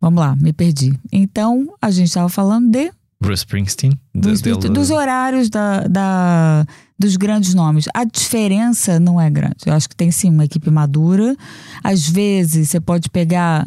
[0.00, 0.98] Vamos lá, me perdi.
[1.10, 3.98] Então, a gente estava falando de Bruce Springsteen.
[4.14, 6.66] de- dos, dele- dos horários da, da-
[6.98, 7.86] dos grandes nomes.
[7.94, 9.56] A diferença não é grande.
[9.64, 11.34] Eu acho que tem sim uma equipe madura.
[11.82, 13.66] Às vezes você pode pegar,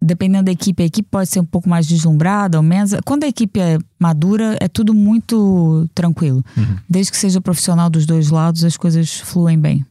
[0.00, 2.92] dependendo da equipe, a equipe pode ser um pouco mais deslumbrada ou menos.
[3.04, 6.44] Quando a equipe é madura, é tudo muito tranquilo.
[6.56, 6.76] Uhum.
[6.88, 9.84] Desde que seja profissional dos dois lados, as coisas fluem bem.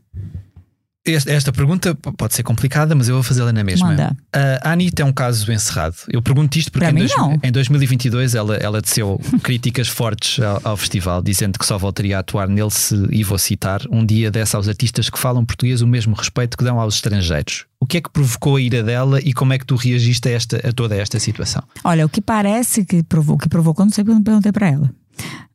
[1.15, 3.87] Esta, pergunta pode ser complicada, mas eu vou fazê-la na mesma.
[3.87, 4.15] Manda.
[4.63, 5.95] A Anitta é um caso encerrado.
[6.09, 10.61] Eu pergunto isto porque Para em, dois- em 2022 ela, ela teceu críticas fortes ao,
[10.63, 14.29] ao festival, dizendo que só voltaria a atuar nele se, e vou citar, um dia
[14.31, 17.65] dessa aos artistas que falam português o mesmo respeito que dão aos estrangeiros.
[17.79, 20.31] O que é que provocou a ira dela e como é que tu reagiste a,
[20.31, 21.63] esta, a toda esta situação?
[21.83, 24.67] Olha, o que parece que provocou, que provocou, não sei porque eu não perguntei pra
[24.67, 24.91] ela.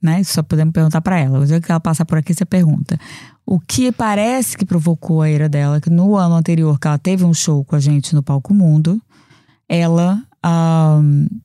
[0.03, 0.23] Né?
[0.25, 1.41] Só podemos perguntar pra ela.
[1.41, 2.99] O dia que ela passar por aqui, você pergunta.
[3.47, 7.25] O que parece que provocou a ira dela, que no ano anterior, que ela teve
[7.25, 9.01] um show com a gente no Palco Mundo,
[9.69, 10.23] ela.
[10.43, 11.01] ah,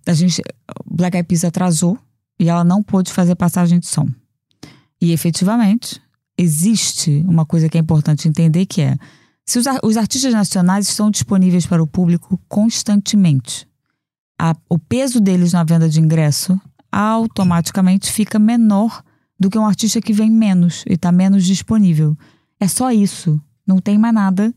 [0.07, 0.41] a gente.
[0.89, 1.97] Black Eyed Peas atrasou
[2.39, 4.07] e ela não pôde fazer passagem de som.
[5.01, 6.01] E efetivamente,
[6.37, 8.95] existe uma coisa que é importante entender que é.
[9.45, 13.67] Se os, os artistas nacionais estão disponíveis para o público constantemente,
[14.39, 16.59] a- o peso deles na venda de ingresso
[16.91, 19.03] automaticamente fica menor
[19.39, 22.17] do que um artista que vem menos e está menos disponível.
[22.59, 23.39] É só isso.
[23.65, 24.53] Não tem mais nada.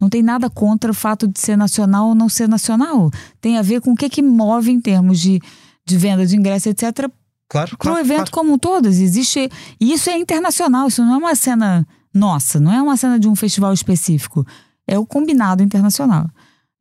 [0.00, 3.10] Não tem nada contra o fato de ser nacional ou não ser nacional.
[3.40, 5.40] Tem a ver com o que, que move em termos de,
[5.86, 7.10] de venda de ingresso, etc.,
[7.48, 8.88] Claro, para o evento como um todo.
[8.88, 9.48] Existe.
[9.80, 13.28] E isso é internacional, isso não é uma cena nossa, não é uma cena de
[13.28, 14.44] um festival específico.
[14.86, 16.28] É o combinado internacional.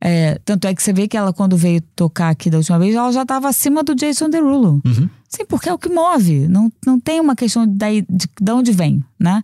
[0.07, 2.93] É, tanto é que você vê que ela, quando veio tocar aqui da última vez,
[2.93, 4.79] ela já estava acima do Jason Derulo.
[4.85, 5.09] Uhum.
[5.27, 6.47] Sim, porque é o que move.
[6.47, 9.41] Não, não tem uma questão daí, de, de onde vem, né?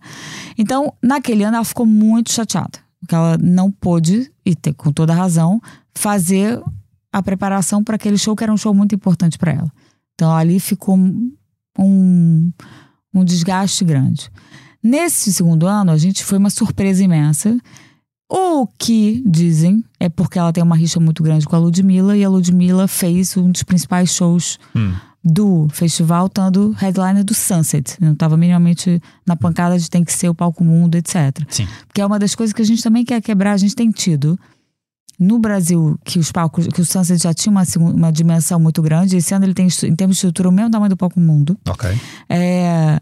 [0.56, 2.78] Então, naquele ano, ela ficou muito chateada.
[3.00, 5.60] Porque ela não pôde, e te- com toda razão,
[5.96, 6.62] fazer
[7.12, 9.72] a preparação para aquele show que era um show muito importante para ela.
[10.14, 12.52] Então, ali ficou um,
[13.12, 14.30] um desgaste grande.
[14.80, 17.58] Nesse segundo ano, a gente foi uma surpresa imensa.
[18.34, 22.24] O que dizem é porque ela tem uma rixa muito grande com a Ludmilla e
[22.24, 24.94] a Ludmilla fez um dos principais shows Hum.
[25.22, 27.94] do festival, estando headliner do Sunset.
[28.00, 31.14] Não estava minimamente na pancada de tem que ser o palco mundo, etc.
[31.46, 31.68] Sim.
[31.86, 33.52] Porque é uma das coisas que a gente também quer quebrar.
[33.52, 34.38] A gente tem tido
[35.18, 39.18] no Brasil que os palcos, que o Sunset já tinha uma, uma dimensão muito grande.
[39.18, 41.54] Esse ano ele tem em termos de estrutura o mesmo tamanho do palco mundo.
[41.68, 41.90] Ok.
[42.30, 42.98] É,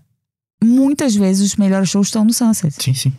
[0.62, 2.74] muitas vezes os melhores shows estão no Sunset.
[2.82, 3.12] Sim, sim.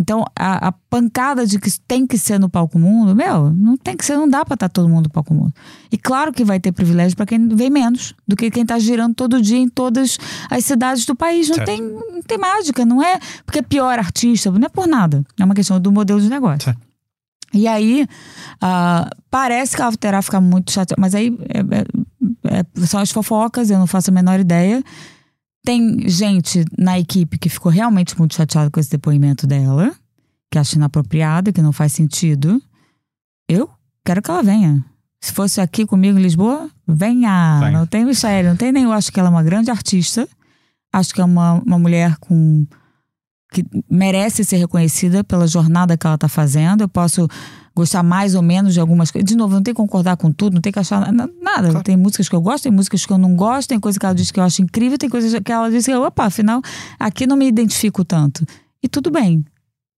[0.00, 3.96] Então, a, a pancada de que tem que ser no palco mundo, meu, não tem
[3.96, 5.52] que ser, não dá pra estar todo mundo no palco mundo.
[5.90, 9.14] E claro que vai ter privilégio pra quem vem menos do que quem tá girando
[9.14, 10.18] todo dia em todas
[10.50, 11.48] as cidades do país.
[11.48, 11.66] Não Certo.
[11.68, 15.24] tem, não tem mágica, não é porque é pior artista, não é por nada.
[15.38, 16.64] É uma questão do modelo de negócio.
[16.64, 16.80] Certo.
[17.52, 18.04] E aí,
[18.60, 21.60] ah, parece que ela terá ficar muito chateada, mas aí é-
[22.52, 24.82] é- é- são as fofocas, eu não faço a menor ideia.
[25.64, 29.94] Tem gente na equipe que ficou realmente muito chateada com esse depoimento dela,
[30.50, 32.62] que acha inapropriado, que não faz sentido.
[33.48, 33.70] Eu
[34.04, 34.84] quero que ela venha.
[35.20, 37.60] Se fosse aqui comigo em Lisboa, venha.
[37.60, 37.70] Venha.
[37.78, 38.84] Não tem mistério, não tem nem.
[38.84, 40.28] Eu acho que ela é uma grande artista.
[40.92, 42.66] Acho que é uma, uma mulher com
[43.54, 46.80] que merece ser reconhecida pela jornada que ela está fazendo.
[46.82, 47.28] Eu posso
[47.74, 49.28] gostar mais ou menos de algumas coisas.
[49.28, 51.70] De novo, não tem que concordar com tudo, não tem que achar na- nada.
[51.70, 51.82] Claro.
[51.84, 54.14] Tem músicas que eu gosto, tem músicas que eu não gosto, tem coisas que ela
[54.14, 56.60] diz que eu acho incrível, tem coisas que ela diz que, opa, afinal,
[56.98, 58.44] aqui não me identifico tanto.
[58.82, 59.44] E tudo bem.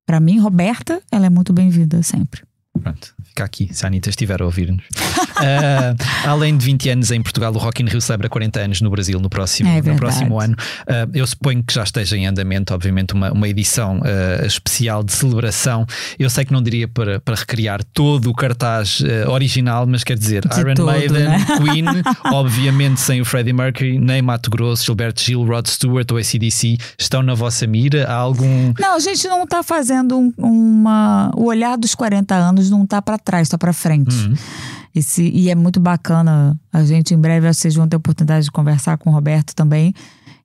[0.04, 2.42] Para mim, Roberta, ela é muito bem-vinda sempre.
[2.80, 4.82] Pronto, fica aqui, se a Anitta estiver a ouvir-nos.
[5.38, 5.94] Ah,
[6.30, 9.20] além de 20 anos em Portugal, o Rock in Rio celebra 40 anos no Brasil
[9.20, 10.56] no próximo, É no próximo ano.
[10.88, 15.12] Ah, eu suponho que já esteja em andamento, obviamente, uma, uma edição ah, especial de
[15.12, 15.84] celebração.
[16.18, 20.40] Eu sei que não diria para, para recriar todo o cartaz original, mas quer dizer,
[20.48, 21.46] De Iron todo, Maiden, né?
[21.62, 21.84] Queen,
[22.32, 27.22] obviamente sem o Freddie Mercury, nem Mato Grosso, Gilberto Gil, Rod Stewart ou ACDC, estão
[27.22, 28.06] na vossa mira?
[28.08, 28.72] Há algum.
[28.78, 31.30] Não, a gente não tá fazendo um- uma.
[31.36, 34.14] O olhar dos 40 anos não tá para trás, tá para frente.
[34.14, 34.34] Uhum.
[34.94, 36.58] Esse, e é muito bacana.
[36.72, 39.92] A gente, em breve, vocês vão ter a oportunidade de conversar com o Roberto também.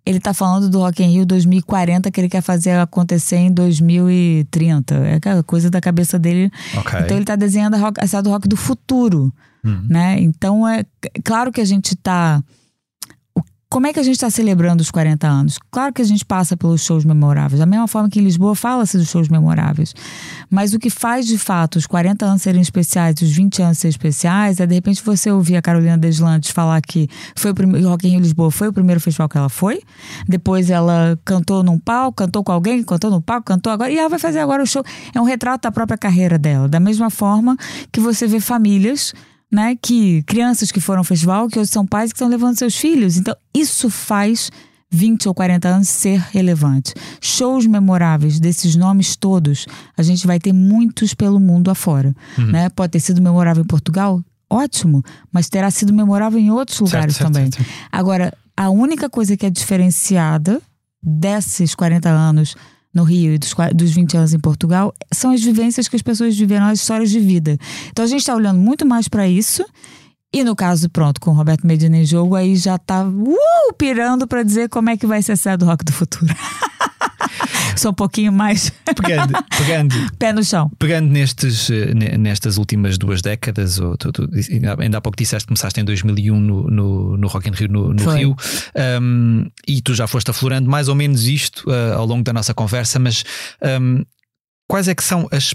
[0.06, 4.96] Ele tá falando do Rock in Rio 2040, que ele quer fazer acontecer em 2030.
[4.96, 6.52] É aquela coisa da cabeça dele.
[6.76, 7.00] Ok.
[7.02, 9.32] Então ele tá desenhando a, rock, a cidade do rock do futuro.
[9.64, 9.86] Hum.
[9.90, 10.20] Né?
[10.20, 12.44] Então é c- claro que a gente tá.
[13.72, 15.57] Como é que a gente está celebrando os 40 anos?
[15.72, 17.57] Claro que a gente passa pelos shows memoráveis.
[17.57, 19.95] Da mesma forma que em Lisboa fala-se dos shows memoráveis.
[20.49, 23.91] Mas o que faz de fato os 40 anos serem especiais os 20 anos serem
[23.91, 28.05] especiais é de repente você ouvir a Carolina Deslandes falar que foi o primeiro Rock
[28.05, 29.80] in Rio Lisboa foi o primeiro festival que ela foi.
[30.28, 33.89] Depois ela cantou num palco, cantou com alguém, cantou no palco, cantou agora.
[33.89, 34.84] E ela vai fazer agora o show.
[35.15, 36.67] É um retrato da própria carreira dela.
[36.67, 37.55] Da mesma forma
[37.89, 39.13] que você vê famílias
[39.52, 42.76] né, que crianças que foram ao festival, que hoje são pais que estão levando seus
[42.76, 43.18] filhos.
[43.18, 44.49] Então, isso faz
[44.89, 46.93] 20 ou 40 anos ser relevante.
[47.20, 49.66] Shows memoráveis desses nomes todos,
[49.97, 52.16] a gente vai ter muitos pelo mundo afora.
[52.38, 52.70] Né?
[52.70, 57.32] Pode ter sido memorável em Portugal, ótimo, mas terá sido memorável em outros lugares certo,
[57.32, 57.52] também.
[57.52, 57.70] certo.
[57.91, 60.62] Agora, a única coisa que é diferenciada
[61.02, 62.56] desses 40 anos
[62.94, 66.38] no Rio e dos, dos 20 anos em Portugal, são as vivências que as pessoas
[66.38, 67.58] viveram, as histórias de vida.
[67.89, 69.66] Então a gente está olhando muito mais para isso.
[70.34, 74.26] E no caso, pronto, com o Roberto Medina em jogo, aí já tá uh, pirando
[74.26, 76.34] para dizer como é que vai ser a do rock do futuro.
[77.76, 78.72] Sou um pouquinho mais.
[79.01, 80.11] Pegando, pegando.
[80.17, 80.69] Pé no chão.
[80.78, 84.30] Pegando nestes, eh, nestas últimas duas décadas, ou tu, tu,
[84.80, 87.93] ainda há pouco disseste que começaste em 2001 no, no, no Rock in Rio, no,
[87.93, 88.36] no Rio
[89.01, 92.53] um, e tu já foste aflorando mais ou menos isto uh, ao longo da nossa
[92.53, 93.24] conversa, mas
[93.82, 94.03] um,
[94.67, 95.53] quais é que são as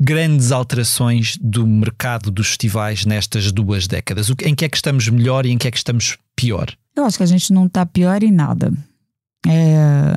[0.00, 4.30] grandes alterações do mercado dos festivais nestas duas décadas?
[4.42, 6.68] Em que é que estamos melhor e em que é que estamos pior?
[6.96, 8.72] Eu acho que a gente não está pior em nada.
[9.46, 10.16] É,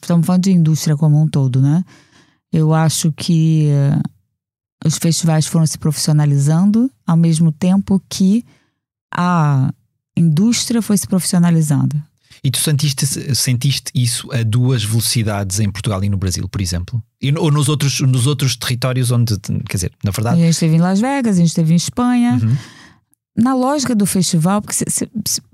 [0.00, 1.84] estamos falando de indústria como um todo, né?
[2.52, 8.44] Eu acho que uh, os festivais foram se profissionalizando ao mesmo tempo que
[9.12, 9.72] a
[10.16, 12.00] indústria foi se profissionalizando.
[12.44, 17.02] E tu sentiste, sentiste isso a duas velocidades em Portugal e no Brasil, por exemplo?
[17.20, 19.36] E, ou nos outros, nos outros territórios onde,
[19.68, 20.40] quer dizer, na verdade.
[20.40, 22.38] A gente esteve em Las Vegas, a gente esteve em Espanha.
[22.42, 22.56] Uhum.
[23.36, 24.84] Na lógica do festival, porque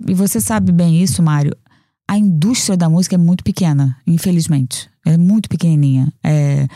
[0.07, 1.57] e você sabe bem isso, Mário,
[2.13, 4.87] a indústria da música é muito pequena, infelizmente.
[5.03, 6.13] É muito pequenininha.
[6.23, 6.69] É,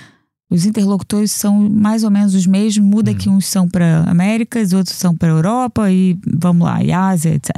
[0.48, 3.14] os interlocutores são mais ou menos os mesmos, muda hum.
[3.14, 7.54] que uns são para Américas, outros são para Europa e vamos lá, e Ásia, etc.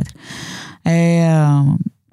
[0.85, 1.29] É,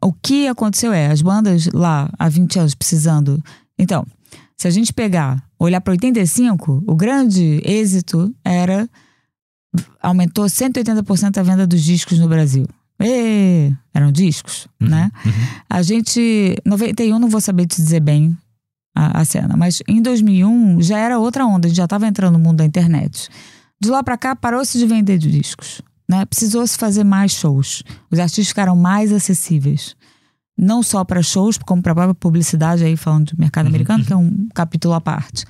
[0.04, 3.44] o que aconteceu é, as bandas lá há 20 anos precisando.
[3.76, 4.06] Então,
[4.56, 8.88] se a gente pegar, olhar para 85, o grande êxito era
[10.00, 12.68] aumentou 180% a venda dos discos no Brasil.
[13.00, 15.12] E, eram discos, uhum, né?
[15.26, 15.32] Uhum.
[15.70, 16.56] A gente.
[16.66, 18.38] 91, não vou saber te dizer bem
[18.96, 22.34] a, a, cena, mas em 2001 já era outra onda, a gente já estava entrando
[22.34, 23.30] no mundo da internet.
[23.82, 25.82] De lá para cá, parou-se de vender discos.
[26.08, 26.26] Né?
[26.26, 27.84] Precisou-se fazer mais shows.
[28.10, 29.96] Os artistas ficaram mais acessíveis.
[30.58, 34.06] Não só para shows, como para a própria publicidade, aí falando do mercado uhum, americano,
[34.06, 35.44] que é um capítulo à parte.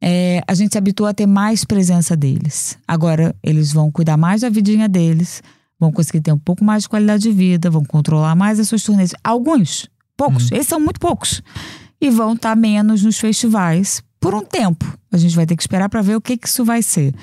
[0.00, 2.78] É, a gente se habituou a ter mais presença deles.
[2.86, 5.42] Agora, eles vão cuidar mais da vidinha deles
[5.78, 8.82] vão conseguir ter um pouco mais de qualidade de vida, vão controlar mais as suas
[8.82, 9.12] turnês.
[9.22, 10.56] Alguns, poucos, uhum.
[10.56, 11.42] esses são muito poucos.
[12.00, 14.84] E vão estar menos nos festivais por um tempo.
[15.10, 17.14] A gente vai ter que esperar para ver o que, que isso vai ser.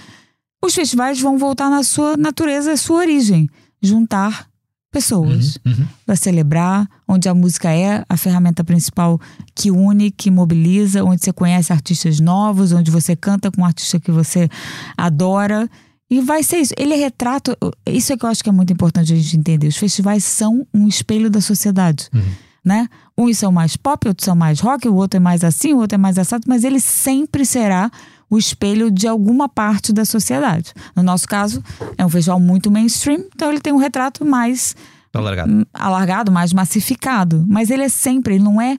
[0.64, 3.50] Os festivais vão voltar na sua natureza, a sua origem.
[3.82, 4.48] Juntar
[4.96, 5.88] pessoas uhum, uhum.
[6.06, 9.20] para celebrar, onde a música é a ferramenta principal
[9.54, 14.00] que une, que mobiliza, onde você conhece artistas novos, onde você canta com um artista
[14.00, 14.48] que você
[14.96, 15.70] adora
[16.10, 16.74] e vai ser isso.
[16.78, 17.58] Ele é retrata.
[17.86, 19.68] Isso é que eu acho que é muito importante a gente entender.
[19.68, 22.10] Os festivais são um espelho da sociedade.
[22.14, 22.22] Uhum.
[22.64, 22.88] Né?
[23.18, 25.96] Uns são mais pop, outros são mais rock, o outro é mais assim, o outro
[25.96, 27.92] é mais assado, mas ele sempre será
[28.28, 30.74] o espelho de alguma parte da sociedade.
[30.96, 31.64] No nosso caso,
[31.96, 34.76] é um festival muito mainstream, então ele tem um retrato mais
[35.14, 37.46] alargado, alargado mais massificado.
[37.48, 38.78] Mas ele é sempre, ele não é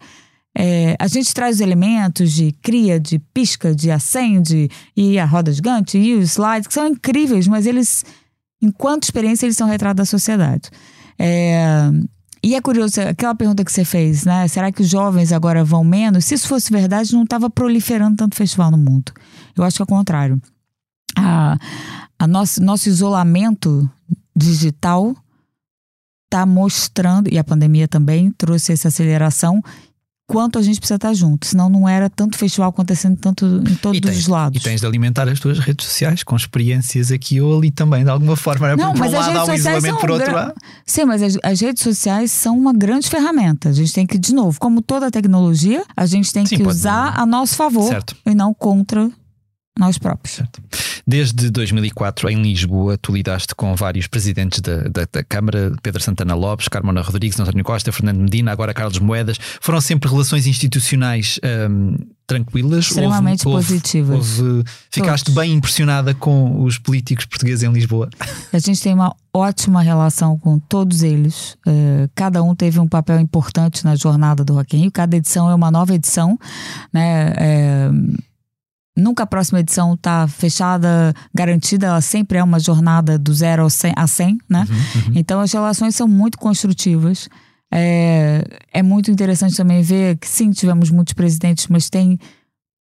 [0.59, 5.53] é, a gente traz os elementos de cria, de pisca, de acende e a roda
[5.53, 8.07] gigante e os slides, que são incríveis, mas eles,
[8.63, 10.71] enquanto experiência, eles são retrato da sociedade.
[11.19, 11.91] É,
[12.43, 14.49] e é curioso, aquela pergunta que você fez, né?
[14.49, 16.25] Será que os jovens agora vão menos?
[16.25, 19.13] Se isso fosse verdade, não estava proliferando tanto festival no mundo.
[19.55, 20.41] Eu acho que é o contrário.
[21.19, 21.59] A,
[22.19, 23.91] a nosso, nosso isolamento
[24.35, 25.15] digital
[26.27, 29.63] está mostrando, e a pandemia também trouxe essa aceleração,
[30.27, 31.47] quanto a gente precisa estar junto.
[31.47, 34.61] Senão não era tanto festival acontecendo tanto em todos tens, os lados.
[34.61, 38.11] E tens de alimentar as tuas redes sociais com experiências aqui ou ali também, de
[38.11, 38.77] alguma forma.
[38.77, 40.55] Não, por, mas um lado há um isolamento, por outro lado.
[40.85, 43.69] Sim, mas as, as, redes sociais são uma grande ferramenta.
[43.69, 47.15] A gente tem que, de novo, como toda tecnologia, a gente tem Sim, que usar
[47.19, 48.17] a nosso favor certo.
[48.27, 49.11] e não contra
[49.79, 50.37] nós próprios.
[50.37, 50.63] Certo.
[51.07, 56.35] Desde 2004, em Lisboa, tu lidaste com vários presidentes da, da, da, Câmara, Pedro Santana
[56.35, 59.39] Lopes, Carmona Rodrigues, António Costa, Fernando Medina, agora Carlos Moedas.
[59.61, 61.39] Foram sempre relações institucionais
[61.71, 61.97] um,
[62.27, 62.87] tranquilas?
[62.87, 64.41] Extremamente houve, positivas.
[64.41, 65.41] Houve, ficaste Todos.
[65.41, 68.11] bem impressionada com os políticos portugueses em Lisboa?
[68.53, 71.57] A gente tem uma ótima relação com todos eles.
[71.67, 74.91] Uh, cada um teve um papel importante na jornada do Rock in Rio.
[74.91, 76.39] Cada edição é uma nova edição,
[76.93, 77.33] né?
[77.37, 77.91] É,
[78.97, 84.07] Nunca a próxima edição está fechada, garantida, ela sempre é uma jornada do zero a
[84.07, 84.67] 100, né?
[84.69, 85.13] Uhum, uhum.
[85.15, 87.29] Então as relações são muito construtivas.
[87.71, 88.43] É,
[88.73, 92.19] é muito interessante também ver que sim, tivemos muitos presidentes, mas tem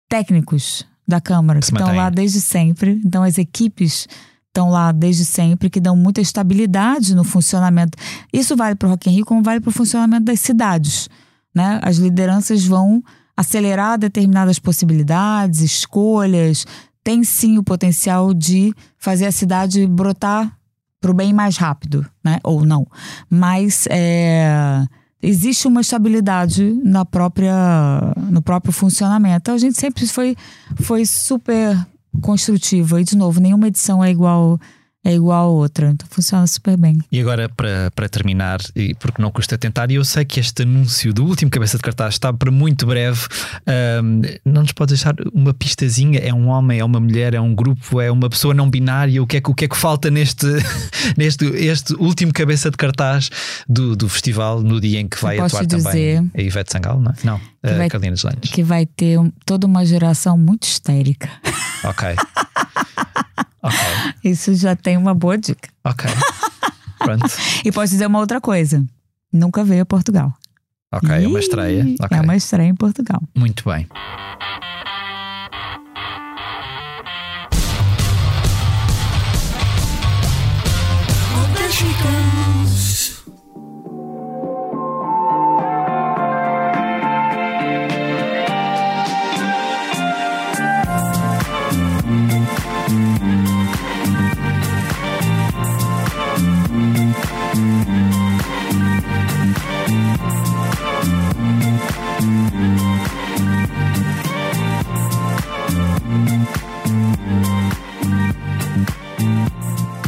[0.07, 3.01] técnicos da Câmara que, que estão lá desde sempre.
[3.03, 4.07] Então as equipes
[4.47, 7.97] estão lá desde sempre, que dão muita estabilidade no funcionamento.
[8.33, 11.09] Isso vale para o Rock in Rio, como vale para o funcionamento das cidades.
[11.55, 11.79] Né?
[11.81, 13.03] As lideranças vão
[13.37, 16.65] acelerar determinadas possibilidades, escolhas,
[17.03, 20.57] tem sim o potencial de fazer a cidade brotar
[20.99, 22.39] para o bem mais rápido, né?
[22.43, 22.85] Ou não.
[23.29, 24.83] Mas é,
[25.21, 27.53] existe uma estabilidade na própria,
[28.29, 29.37] no próprio funcionamento.
[29.37, 30.35] Então a gente sempre foi,
[30.81, 31.77] foi super
[32.21, 32.99] construtiva.
[32.99, 34.59] E, de novo, nenhuma edição é igual
[35.07, 35.89] é igual a outra.
[35.89, 36.99] Então funciona super bem.
[37.09, 40.63] E agora, para, para terminar, e porque não custa tentar, e eu sei que este
[40.63, 43.25] anúncio do último cabeça de cartaz está para muito breve,
[44.03, 46.19] um, não nos pode deixar uma pistazinha?
[46.19, 49.23] É um homem, é uma mulher, é um grupo, é uma pessoa não binária?
[49.23, 50.45] O que é que, o que, é que falta neste,
[51.15, 53.29] neste este último cabeça de cartaz
[53.67, 57.01] do, do festival, no dia em que vai atuar também a Ivete Sangalo?
[57.01, 58.17] Não, não a vai, Carolina.
[58.41, 61.29] Que vai ter um, toda uma geração muito histérica.
[61.85, 62.09] Ok.
[64.23, 65.69] Isso já tem uma boa dica.
[65.83, 66.09] Ok.
[66.99, 67.25] Pronto.
[67.63, 68.85] e posso dizer uma outra coisa:
[69.31, 70.33] nunca veio a Portugal.
[70.91, 71.83] Ok, é uma estreia.
[71.99, 72.17] Okay.
[72.17, 73.21] É uma estreia em Portugal.
[73.35, 73.87] Muito bem.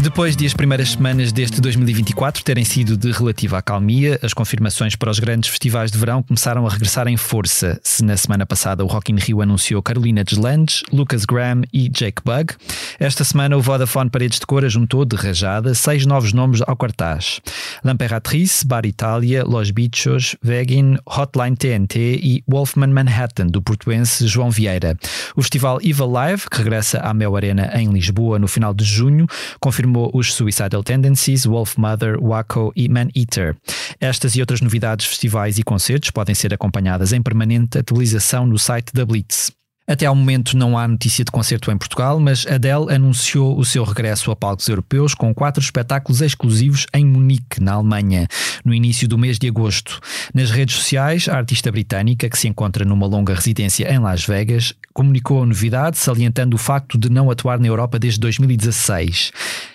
[0.09, 5.11] Depois de as primeiras semanas deste 2024 terem sido de relativa acalmia, as confirmações para
[5.11, 7.79] os grandes festivais de verão começaram a regressar em força.
[7.83, 12.23] Se na semana passada o Rock in Rio anunciou Carolina Deslandes, Lucas Graham e Jake
[12.25, 12.55] Bug,
[12.99, 17.39] esta semana o Vodafone Paredes de Cora juntou de rajada seis novos nomes ao cartaz.
[17.85, 24.97] L'Imperatrice, Bar Itália, Los Bichos, Vegin, Hotline TNT e Wolfman Manhattan, do portuense João Vieira.
[25.35, 29.27] O festival Eva Live, que regressa à Mel Arena em Lisboa no final de junho,
[29.59, 33.55] confirmou os Suicidal Tendencies, Wolf Mother, Waco e Man Eater.
[33.99, 38.93] Estas e outras novidades, festivais e concertos podem ser acompanhadas em permanente atualização no site
[38.93, 39.51] da Blitz.
[39.89, 43.83] Até ao momento não há notícia de concerto em Portugal, mas Adele anunciou o seu
[43.83, 48.27] regresso a palcos europeus com quatro espetáculos exclusivos em Munique, na Alemanha,
[48.63, 49.99] no início do mês de agosto.
[50.31, 54.75] Nas redes sociais, a artista britânica, que se encontra numa longa residência em Las Vegas,
[54.93, 59.31] comunicou a novidade, salientando o facto de não atuar na Europa desde 2016.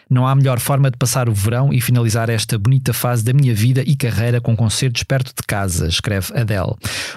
[0.08, 3.54] Não há melhor forma de passar o verão e finalizar esta bonita fase da minha
[3.54, 6.74] vida e carreira com concertos perto de casa, escreve Adele.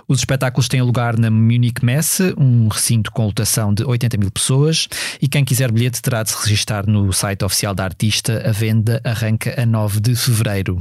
[0.07, 4.87] Os espetáculos têm lugar na Munich Messe, um recinto com lotação de 80 mil pessoas,
[5.21, 8.43] e quem quiser bilhete terá de se registrar no site oficial da artista.
[8.47, 10.79] A venda arranca a 9 de fevereiro.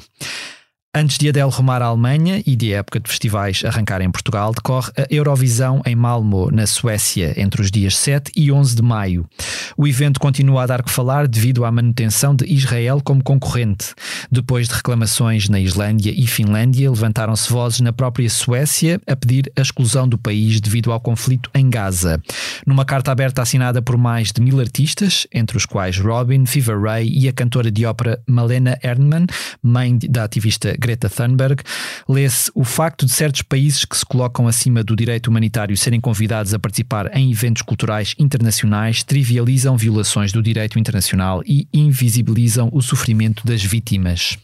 [0.98, 4.90] Antes de Adele rumar à Alemanha e de época de festivais arrancar em Portugal, decorre
[4.96, 9.28] a Eurovisão em Malmo, na Suécia, entre os dias 7 e 11 de maio.
[9.76, 13.94] O evento continua a dar que falar devido à manutenção de Israel como concorrente.
[14.32, 19.60] Depois de reclamações na Islândia e Finlândia, levantaram-se vozes na própria Suécia a pedir a
[19.60, 22.22] exclusão do país devido ao conflito em Gaza.
[22.66, 27.06] Numa carta aberta assinada por mais de mil artistas, entre os quais Robin, Fever Ray
[27.06, 29.26] e a cantora de ópera Malena Ernman,
[29.62, 31.64] mãe da ativista Greta Thunberg,
[32.08, 36.54] lê-se o facto de certos países que se colocam acima do direito humanitário serem convidados
[36.54, 43.44] a participar em eventos culturais internacionais trivializam violações do direito internacional e invisibilizam o sofrimento
[43.44, 44.38] das vítimas.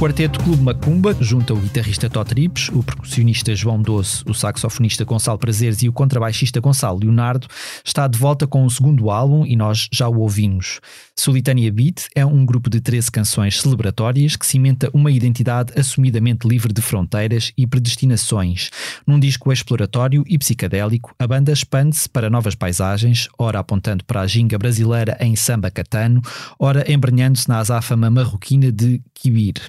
[0.00, 5.38] Quarteto Clube Macumba junta o guitarrista Tó Trips, o percussionista João Doce, o saxofonista Gonçalo
[5.38, 7.46] Prazeres e o contrabaixista Gonçalo Leonardo,
[7.84, 10.80] está de volta com o segundo álbum e nós já o ouvimos.
[11.14, 16.72] Solitânia Beat é um grupo de 13 canções celebratórias que cimenta uma identidade assumidamente livre
[16.72, 18.70] de fronteiras e predestinações.
[19.06, 24.26] Num disco exploratório e psicadélico, a banda expande-se para novas paisagens, ora apontando para a
[24.26, 26.22] ginga brasileira em samba catano,
[26.58, 29.60] ora embrenhando-se na azáfama marroquina de Kibir.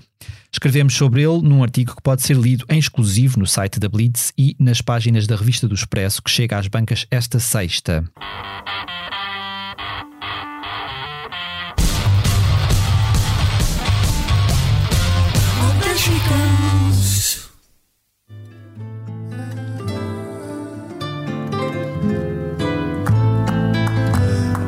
[0.52, 4.34] Escrevemos sobre ele num artigo que pode ser lido em exclusivo no site da Blitz
[4.38, 8.04] e nas páginas da revista do Expresso, que chega às bancas esta sexta.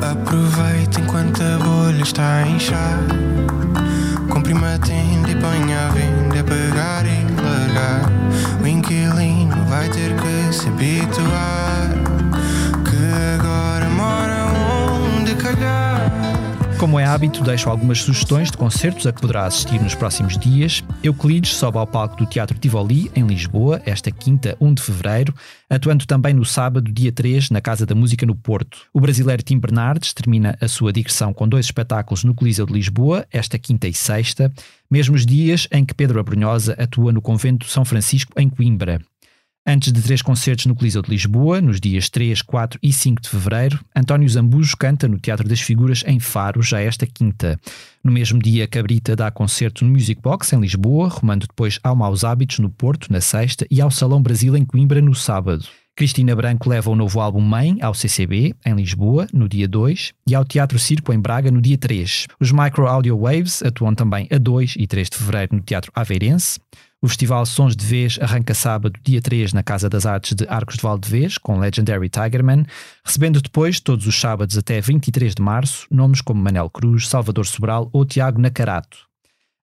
[0.00, 2.98] Aproveita enquanto a bolha está a inchar
[4.44, 8.02] Comprime a tenda e põe a venda, pegar e largar.
[8.62, 9.88] O inquilino vai
[10.68, 11.88] habituar.
[12.84, 15.93] Que agora mora onde calhar.
[16.78, 20.82] Como é hábito, deixo algumas sugestões de concertos a que poderá assistir nos próximos dias.
[21.02, 25.34] Euclides sobe ao palco do Teatro Tivoli, em Lisboa, esta quinta, 1 de fevereiro,
[25.70, 28.82] atuando também no sábado, dia 3, na Casa da Música no Porto.
[28.92, 33.24] O brasileiro Tim Bernardes termina a sua digressão com dois espetáculos no Coliseu de Lisboa,
[33.32, 34.52] esta quinta e sexta,
[34.90, 39.00] mesmos dias em que Pedro Abrunhosa atua no Convento de São Francisco, em Coimbra.
[39.66, 43.30] Antes de três concertos no Coliseu de Lisboa, nos dias 3, 4 e 5 de
[43.30, 47.58] fevereiro, António Zambujo canta no Teatro das Figuras em Faro, já esta quinta.
[48.02, 52.24] No mesmo dia, Cabrita dá concerto no Music Box em Lisboa, rumando depois ao Maus
[52.24, 55.64] Hábitos no Porto, na sexta, e ao Salão Brasil em Coimbra no sábado.
[55.96, 60.34] Cristina Branco leva o novo álbum Mãe ao CCB, em Lisboa, no dia 2, e
[60.34, 62.26] ao Teatro Circo, em Braga, no dia 3.
[62.38, 66.60] Os Micro Audio Waves atuam também a 2 e 3 de fevereiro no Teatro Aveirense.
[67.04, 70.76] O Festival Sons de Vez arranca sábado, dia 3, na Casa das Artes de Arcos
[70.76, 72.64] de Valdevez, com Legendary Tigerman,
[73.04, 77.90] recebendo depois, todos os sábados até 23 de março, nomes como Manel Cruz, Salvador Sobral
[77.92, 79.00] ou Tiago Nacarato.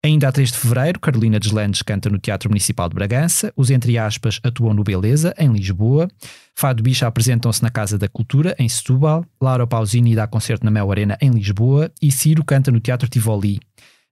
[0.03, 3.99] Ainda a 3 de fevereiro, Carolina Deslandes canta no Teatro Municipal de Bragança, os Entre
[3.99, 6.07] Aspas atuam no Beleza, em Lisboa,
[6.55, 10.89] Fado Bicha apresentam-se na Casa da Cultura, em Setúbal, Laura Pausini dá concerto na Mel
[10.89, 13.59] Arena, em Lisboa, e Ciro canta no Teatro Tivoli.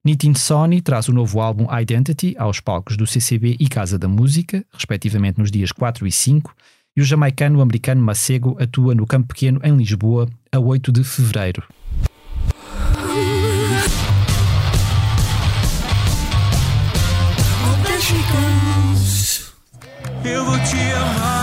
[0.06, 4.64] Nitin Sony traz o novo álbum Identity aos palcos do CCB e Casa da Música,
[4.72, 6.54] respectivamente nos dias 4 e 5,
[6.96, 11.64] e o jamaicano-americano Macego atua no Campo Pequeno, em Lisboa, a 8 de fevereiro.
[20.24, 21.35] Eu vou te amar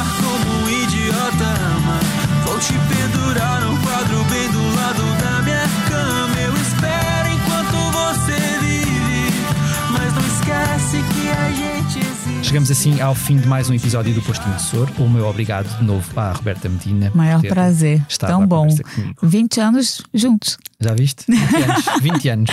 [12.54, 14.88] Chegamos assim ao fim de mais um episódio do Posto Emissor.
[15.00, 17.12] O meu obrigado de novo à Roberta Medina.
[17.16, 18.06] Maior prazer.
[18.20, 18.68] Tão bom.
[18.68, 19.16] conversa comigo.
[19.24, 20.60] 20 anos juntos.
[20.80, 21.26] Já viste?
[21.28, 21.86] 20 anos.
[22.00, 22.50] 20 anos.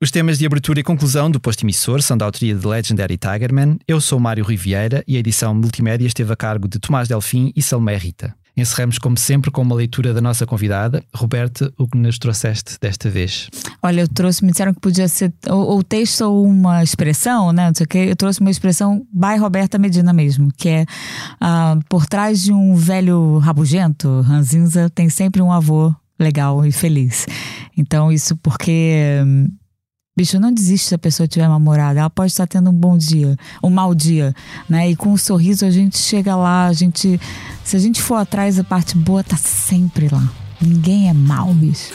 [0.00, 3.78] Os temas de abertura e conclusão do posto emissor são da autoria de Legendary Tigerman.
[3.86, 7.62] Eu sou Mário Riviera e a edição multimédia esteve a cargo de Tomás Delfim e
[7.62, 8.34] Salmé Rita.
[8.60, 11.02] Encerramos, como sempre, com uma leitura da nossa convidada.
[11.14, 13.48] Roberta, o que nos trouxeste desta vez?
[13.82, 17.68] Olha, eu trouxe, me disseram que podia ser ou, ou texto ou uma expressão, né?
[17.68, 17.98] Não sei o quê.
[18.10, 20.86] Eu trouxe uma expressão by Roberta Medina mesmo, que é
[21.40, 27.26] ah, por trás de um velho rabugento, ranzinza, tem sempre um avô legal e feliz.
[27.76, 29.24] Então, isso porque.
[30.20, 31.98] Bicho, não desiste se a pessoa estiver namorada.
[31.98, 34.34] Ela pode estar tendo um bom dia, um mau dia,
[34.68, 34.90] né?
[34.90, 37.18] E com um sorriso a gente chega lá, a gente.
[37.64, 40.22] Se a gente for atrás, a parte boa tá sempre lá.
[40.60, 41.94] Ninguém é mal, bicho.